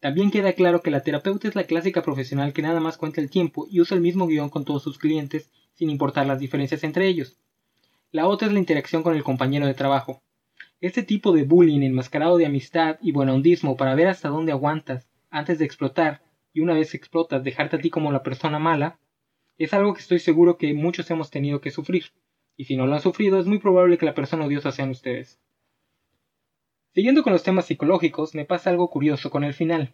también 0.00 0.30
queda 0.30 0.52
claro 0.52 0.82
que 0.82 0.90
la 0.90 1.02
terapeuta 1.02 1.48
es 1.48 1.54
la 1.54 1.64
clásica 1.64 2.02
profesional 2.02 2.52
que 2.52 2.62
nada 2.62 2.80
más 2.80 2.98
cuenta 2.98 3.20
el 3.20 3.30
tiempo 3.30 3.66
y 3.70 3.80
usa 3.80 3.94
el 3.94 4.02
mismo 4.02 4.26
guion 4.26 4.50
con 4.50 4.64
todos 4.64 4.82
sus 4.82 4.98
clientes, 4.98 5.50
sin 5.72 5.88
importar 5.88 6.26
las 6.26 6.40
diferencias 6.40 6.84
entre 6.84 7.06
ellos. 7.06 7.38
La 8.10 8.26
otra 8.26 8.48
es 8.48 8.52
la 8.52 8.58
interacción 8.58 9.02
con 9.02 9.14
el 9.14 9.24
compañero 9.24 9.66
de 9.66 9.74
trabajo. 9.74 10.20
Este 10.80 11.02
tipo 11.02 11.32
de 11.32 11.44
bullying 11.44 11.80
enmascarado 11.82 12.36
de 12.36 12.46
amistad 12.46 12.98
y 13.00 13.12
buenahondismo 13.12 13.76
para 13.76 13.94
ver 13.94 14.08
hasta 14.08 14.28
dónde 14.28 14.52
aguantas 14.52 15.08
antes 15.30 15.58
de 15.58 15.64
explotar 15.64 16.20
y 16.54 16.60
una 16.60 16.72
vez 16.72 16.94
explotas 16.94 17.44
dejarte 17.44 17.76
a 17.76 17.80
ti 17.80 17.90
como 17.90 18.12
la 18.12 18.22
persona 18.22 18.58
mala, 18.58 18.98
es 19.58 19.74
algo 19.74 19.92
que 19.92 20.00
estoy 20.00 20.20
seguro 20.20 20.56
que 20.56 20.72
muchos 20.72 21.10
hemos 21.10 21.30
tenido 21.30 21.60
que 21.60 21.70
sufrir. 21.70 22.04
Y 22.56 22.64
si 22.64 22.76
no 22.76 22.86
lo 22.86 22.94
han 22.94 23.00
sufrido, 23.00 23.38
es 23.38 23.46
muy 23.46 23.58
probable 23.58 23.98
que 23.98 24.06
la 24.06 24.14
persona 24.14 24.46
odiosa 24.46 24.70
sean 24.70 24.90
ustedes. 24.90 25.40
Siguiendo 26.94 27.24
con 27.24 27.32
los 27.32 27.42
temas 27.42 27.66
psicológicos, 27.66 28.36
me 28.36 28.44
pasa 28.44 28.70
algo 28.70 28.88
curioso 28.88 29.30
con 29.30 29.42
el 29.42 29.52
final. 29.52 29.92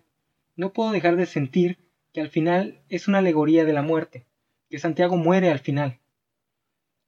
No 0.55 0.75
puedo 0.75 0.93
dejar 0.93 1.17
de 1.17 1.25
sentir 1.25 1.79
que 2.13 2.21
al 2.21 2.29
final 2.29 2.83
es 2.91 3.09
una 3.09 3.19
alegoría 3.19 3.65
de 3.65 3.73
la 3.73 3.83
muerte, 3.83 4.27
que 4.69 4.79
Santiago 4.79 5.17
muere 5.17 5.51
al 5.51 5.61
final. 5.61 5.99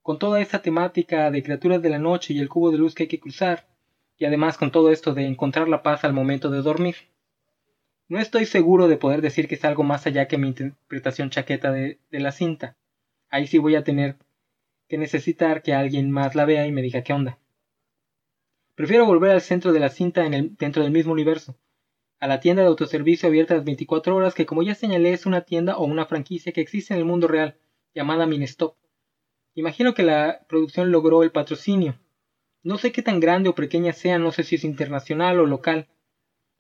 Con 0.01 0.19
toda 0.19 0.41
esta 0.41 0.63
temática 0.63 1.31
de 1.31 1.43
criaturas 1.43 1.83
de 1.83 1.91
la 1.91 1.99
noche 1.99 2.33
y 2.33 2.39
el 2.39 2.49
cubo 2.49 2.71
de 2.71 2.79
luz 2.79 2.95
que 2.95 3.03
hay 3.03 3.09
que 3.09 3.21
cruzar, 3.21 3.69
y 4.17 4.25
además 4.25 4.57
con 4.57 4.71
todo 4.71 4.91
esto 4.91 5.13
de 5.13 5.27
encontrar 5.27 5.69
la 5.69 5.83
paz 5.83 6.05
al 6.05 6.15
momento 6.15 6.49
de 6.49 6.63
dormir. 6.63 6.97
No 8.13 8.21
estoy 8.21 8.45
seguro 8.45 8.89
de 8.89 8.99
poder 8.99 9.23
decir 9.23 9.49
que 9.49 9.55
es 9.55 9.65
algo 9.65 9.85
más 9.85 10.07
allá 10.07 10.29
que 10.29 10.37
mi 10.37 10.49
interpretación 10.49 11.31
chaqueta 11.31 11.73
de, 11.73 11.99
de 12.11 12.21
la 12.21 12.31
cinta. 12.31 12.77
Ahí 13.31 13.47
sí 13.47 13.57
voy 13.57 13.75
a 13.75 13.85
tener 13.85 14.17
que 14.87 14.99
necesitar 14.99 15.63
que 15.63 15.73
alguien 15.73 16.11
más 16.11 16.35
la 16.35 16.45
vea 16.45 16.67
y 16.67 16.73
me 16.73 16.83
diga 16.83 17.03
qué 17.03 17.15
onda. 17.15 17.39
Prefiero 18.75 19.07
volver 19.07 19.31
al 19.31 19.41
centro 19.41 19.73
de 19.73 19.81
la 19.81 19.89
cinta 19.89 20.27
en 20.27 20.35
el, 20.35 20.57
dentro 20.59 20.83
del 20.83 20.93
mismo 20.93 21.11
universo, 21.11 21.57
a 22.21 22.27
la 22.27 22.39
tienda 22.39 22.61
de 22.61 22.69
autoservicio 22.69 23.31
abierta 23.31 23.55
las 23.55 23.65
24 23.65 24.15
horas 24.15 24.35
que 24.35 24.45
como 24.45 24.63
ya 24.63 24.75
señalé 24.75 25.15
es 25.15 25.25
una 25.25 25.47
tienda 25.47 25.79
o 25.79 25.87
una 25.87 26.05
franquicia 26.05 26.53
que 26.53 26.61
existe 26.61 26.93
en 26.93 27.01
el 27.01 27.07
mundo 27.07 27.29
real, 27.29 27.57
llamada 27.95 28.27
Minestop. 28.27 28.77
Imagino 29.55 29.95
que 29.95 30.03
la 30.03 30.45
producción 30.51 30.93
logró 30.93 31.23
el 31.23 31.33
patrocinio. 31.33 31.99
No 32.63 32.77
sé 32.77 32.93
qué 32.93 33.01
tan 33.01 33.21
grande 33.21 33.49
o 33.49 33.55
pequeña 33.55 33.95
sea, 33.95 34.19
no 34.19 34.33
sé 34.33 34.43
si 34.43 34.57
es 34.57 34.65
internacional 34.65 35.41
o 35.41 35.47
local. 35.47 35.89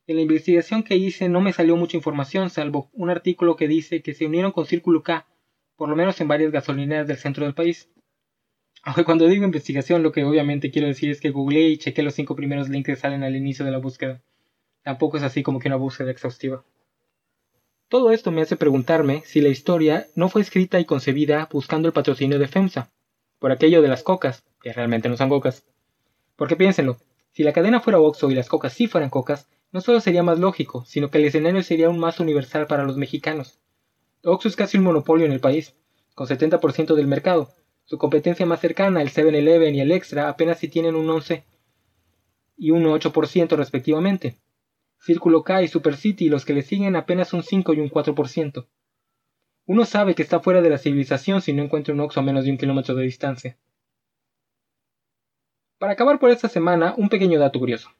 En 0.09 0.17
la 0.17 0.23
investigación 0.23 0.83
que 0.83 0.97
hice 0.97 1.29
no 1.29 1.41
me 1.41 1.53
salió 1.53 1.77
mucha 1.77 1.97
información, 1.97 2.51
salvo 2.51 2.91
un 2.93 3.11
artículo 3.11 3.55
que 3.55 3.69
dice 3.69 4.03
que 4.03 4.15
se 4.15 4.27
unieron 4.27 4.51
con 4.51 4.67
Círculo 4.67 5.03
K, 5.05 5.27
por 5.77 5.89
lo 5.89 5.95
menos 5.95 6.21
en 6.21 6.27
varias 6.27 6.51
gasolineras 6.51 7.07
del 7.07 7.19
centro 7.19 7.45
del 7.45 7.55
país. 7.55 7.89
Aunque 8.83 9.05
cuando 9.05 9.29
digo 9.29 9.45
investigación, 9.45 10.03
lo 10.03 10.11
que 10.11 10.25
obviamente 10.25 10.73
quiero 10.73 10.89
decir 10.89 11.11
es 11.11 11.21
que 11.21 11.31
googleé 11.31 11.69
y 11.69 11.79
chequé 11.79 12.03
los 12.03 12.15
cinco 12.15 12.35
primeros 12.35 12.69
links 12.69 12.87
que 12.87 12.97
salen 12.97 13.23
al 13.23 13.37
inicio 13.37 13.65
de 13.65 13.71
la 13.71 13.79
búsqueda. 13.79 14.21
Tampoco 14.83 15.19
es 15.19 15.23
así 15.23 15.45
como 15.45 15.61
que 15.61 15.69
una 15.69 15.77
búsqueda 15.77 16.11
exhaustiva. 16.11 16.65
Todo 17.87 18.11
esto 18.11 18.33
me 18.33 18.43
hace 18.43 18.57
preguntarme 18.57 19.23
si 19.25 19.41
la 19.41 19.51
historia 19.51 20.09
no 20.17 20.29
fue 20.29 20.41
escrita 20.43 20.81
y 20.81 20.85
concebida 20.85 21.49
buscando 21.53 21.87
el 21.87 21.95
patrocinio 21.95 22.41
de 22.41 22.49
FEMSA, 22.49 22.91
por 23.39 23.53
aquello 23.53 23.83
de 23.83 23.89
las 23.89 24.03
cocas, 24.03 24.45
que 24.61 24.73
realmente 24.73 25.09
no 25.09 25.17
son 25.17 25.29
cocas. 25.29 25.65
Porque 26.35 26.57
piénsenlo, 26.57 26.97
si 27.31 27.45
la 27.45 27.53
cadena 27.53 27.81
fuera 27.81 28.01
Oxxo 28.01 28.31
y 28.33 28.35
las 28.35 28.49
cocas 28.49 28.73
sí 28.73 28.89
fueran 28.89 29.11
cocas, 29.11 29.49
no 29.73 29.81
solo 29.81 30.01
sería 30.01 30.23
más 30.23 30.39
lógico, 30.39 30.85
sino 30.85 31.11
que 31.11 31.19
el 31.19 31.25
escenario 31.25 31.63
sería 31.63 31.87
aún 31.87 31.99
más 31.99 32.21
universal 32.21 32.67
para 32.67 32.85
los 32.85 32.97
mexicanos. 32.97 33.59
Oxxo 34.23 34.49
es 34.49 34.57
casi 34.57 34.79
un 34.79 34.85
monopolio 34.85 35.27
en 35.27 35.33
el 35.33 35.41
país, 35.41 35.75
con 36.15 36.29
70% 36.29 36.95
del 36.95 37.07
mercado, 37.07 37.51
su 37.85 37.99
competencia 37.99 38.47
más 38.47 38.61
cercana, 38.61 39.03
el 39.03 39.11
7-Eleven 39.11 39.75
y 39.75 39.81
el 39.81 39.93
Extra, 39.93 40.29
apenas 40.29 40.59
si 40.59 40.69
tienen 40.69 40.95
un 40.95 41.09
11. 41.11 41.45
y 42.57 42.71
un 42.71 42.85
8% 42.85 43.57
respectivamente. 43.57 44.39
Círculo 45.01 45.43
K 45.43 45.63
y 45.63 45.69
Super 45.69 45.97
City 45.97 46.27
y 46.27 46.29
los 46.29 46.45
que 46.45 46.53
le 46.53 46.63
siguen 46.63 46.95
apenas 46.95 47.33
un 47.33 47.43
5 47.43 47.75
y 47.75 47.81
un 47.81 47.91
4%. 47.91 48.67
Uno 49.67 49.85
sabe 49.85 50.15
que 50.15 50.23
está 50.23 50.41
fuera 50.41 50.63
de 50.63 50.71
la 50.71 50.79
civilización 50.79 51.41
si 51.41 51.53
no 51.53 51.63
encuentra 51.63 51.95
un 51.95 52.01
Oxxo 52.01 52.21
a 52.21 52.23
menos 52.23 52.45
de 52.45 52.51
un 52.53 52.59
kilómetro 52.59 52.95
de 52.95 53.05
distancia. 53.05 53.59
Para 55.79 55.95
acabar 55.95 56.21
por 56.21 56.31
esta 56.31 56.49
semana, 56.49 56.95
un 56.97 57.09
pequeño 57.09 57.41
dato 57.41 57.59
curioso. 57.59 57.91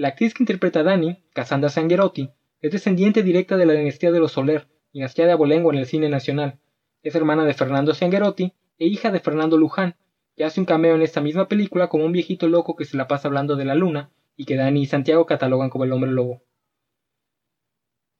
La 0.00 0.08
actriz 0.08 0.32
que 0.32 0.42
interpreta 0.42 0.80
a 0.80 0.82
Dani, 0.82 1.22
Cassandra 1.34 1.68
Sangherotti, 1.68 2.30
es 2.62 2.72
descendiente 2.72 3.22
directa 3.22 3.58
de 3.58 3.66
la 3.66 3.74
dinastía 3.74 4.10
de 4.10 4.18
los 4.18 4.32
Soler, 4.32 4.66
dinastía 4.94 5.26
de 5.26 5.32
abolengo 5.32 5.70
en 5.70 5.78
el 5.78 5.84
cine 5.84 6.08
nacional. 6.08 6.58
Es 7.02 7.14
hermana 7.16 7.44
de 7.44 7.52
Fernando 7.52 7.92
Sangherotti 7.92 8.54
e 8.78 8.86
hija 8.86 9.10
de 9.10 9.20
Fernando 9.20 9.58
Luján, 9.58 9.96
que 10.34 10.44
hace 10.46 10.58
un 10.58 10.64
cameo 10.64 10.94
en 10.94 11.02
esta 11.02 11.20
misma 11.20 11.48
película 11.48 11.88
como 11.88 12.06
un 12.06 12.12
viejito 12.12 12.48
loco 12.48 12.76
que 12.76 12.86
se 12.86 12.96
la 12.96 13.08
pasa 13.08 13.28
hablando 13.28 13.56
de 13.56 13.66
la 13.66 13.74
luna 13.74 14.10
y 14.38 14.46
que 14.46 14.56
Dani 14.56 14.80
y 14.80 14.86
Santiago 14.86 15.26
catalogan 15.26 15.68
como 15.68 15.84
el 15.84 15.92
hombre 15.92 16.12
lobo. 16.12 16.40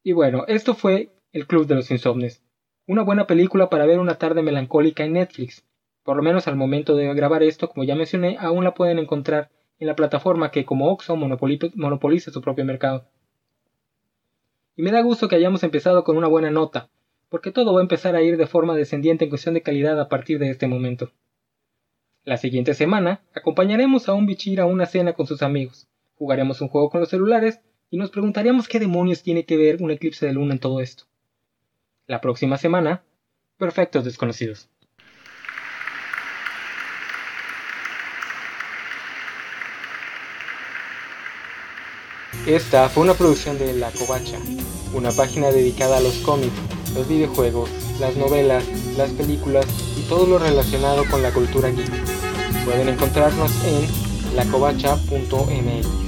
Y 0.02 0.12
bueno, 0.12 0.44
esto 0.48 0.74
fue 0.74 1.14
El 1.32 1.46
Club 1.46 1.66
de 1.66 1.76
los 1.76 1.90
Insomnes. 1.90 2.42
Una 2.86 3.04
buena 3.04 3.26
película 3.26 3.70
para 3.70 3.86
ver 3.86 4.00
una 4.00 4.16
tarde 4.16 4.42
melancólica 4.42 5.04
en 5.04 5.14
Netflix. 5.14 5.64
Por 6.02 6.18
lo 6.18 6.22
menos 6.22 6.46
al 6.46 6.56
momento 6.56 6.94
de 6.94 7.14
grabar 7.14 7.42
esto, 7.42 7.70
como 7.70 7.84
ya 7.84 7.94
mencioné, 7.94 8.36
aún 8.38 8.64
la 8.64 8.74
pueden 8.74 8.98
encontrar 8.98 9.48
en 9.80 9.86
la 9.86 9.96
plataforma 9.96 10.50
que 10.50 10.64
como 10.64 10.90
Oxxo 10.92 11.16
monopoliza 11.16 12.30
su 12.30 12.40
propio 12.40 12.64
mercado. 12.64 13.08
Y 14.76 14.82
me 14.82 14.92
da 14.92 15.00
gusto 15.00 15.26
que 15.26 15.36
hayamos 15.36 15.64
empezado 15.64 16.04
con 16.04 16.16
una 16.16 16.28
buena 16.28 16.50
nota, 16.50 16.90
porque 17.30 17.50
todo 17.50 17.72
va 17.72 17.80
a 17.80 17.82
empezar 17.82 18.14
a 18.14 18.22
ir 18.22 18.36
de 18.36 18.46
forma 18.46 18.76
descendiente 18.76 19.24
en 19.24 19.30
cuestión 19.30 19.54
de 19.54 19.62
calidad 19.62 19.98
a 19.98 20.08
partir 20.08 20.38
de 20.38 20.50
este 20.50 20.68
momento. 20.68 21.10
La 22.24 22.36
siguiente 22.36 22.74
semana 22.74 23.22
acompañaremos 23.34 24.08
a 24.08 24.14
un 24.14 24.26
bichir 24.26 24.60
a 24.60 24.66
una 24.66 24.84
cena 24.84 25.14
con 25.14 25.26
sus 25.26 25.42
amigos, 25.42 25.88
jugaremos 26.14 26.60
un 26.60 26.68
juego 26.68 26.90
con 26.90 27.00
los 27.00 27.08
celulares 27.08 27.60
y 27.90 27.96
nos 27.96 28.10
preguntaremos 28.10 28.68
qué 28.68 28.78
demonios 28.78 29.22
tiene 29.22 29.46
que 29.46 29.56
ver 29.56 29.82
un 29.82 29.90
eclipse 29.90 30.26
de 30.26 30.34
luna 30.34 30.52
en 30.52 30.60
todo 30.60 30.80
esto. 30.80 31.04
La 32.06 32.20
próxima 32.20 32.58
semana, 32.58 33.02
Perfectos 33.56 34.04
Desconocidos. 34.04 34.68
Esta 42.46 42.88
fue 42.88 43.02
una 43.02 43.14
producción 43.14 43.58
de 43.58 43.74
La 43.74 43.90
Covacha, 43.90 44.38
una 44.94 45.12
página 45.12 45.50
dedicada 45.50 45.98
a 45.98 46.00
los 46.00 46.14
cómics, 46.18 46.54
los 46.94 47.06
videojuegos, 47.06 47.68
las 48.00 48.16
novelas, 48.16 48.64
las 48.96 49.10
películas 49.10 49.66
y 49.98 50.02
todo 50.08 50.26
lo 50.26 50.38
relacionado 50.38 51.04
con 51.10 51.22
la 51.22 51.32
cultura 51.32 51.68
geek. 51.68 51.90
Pueden 52.64 52.88
encontrarnos 52.88 53.52
en 53.64 54.36
lacovacha.mx. 54.36 55.99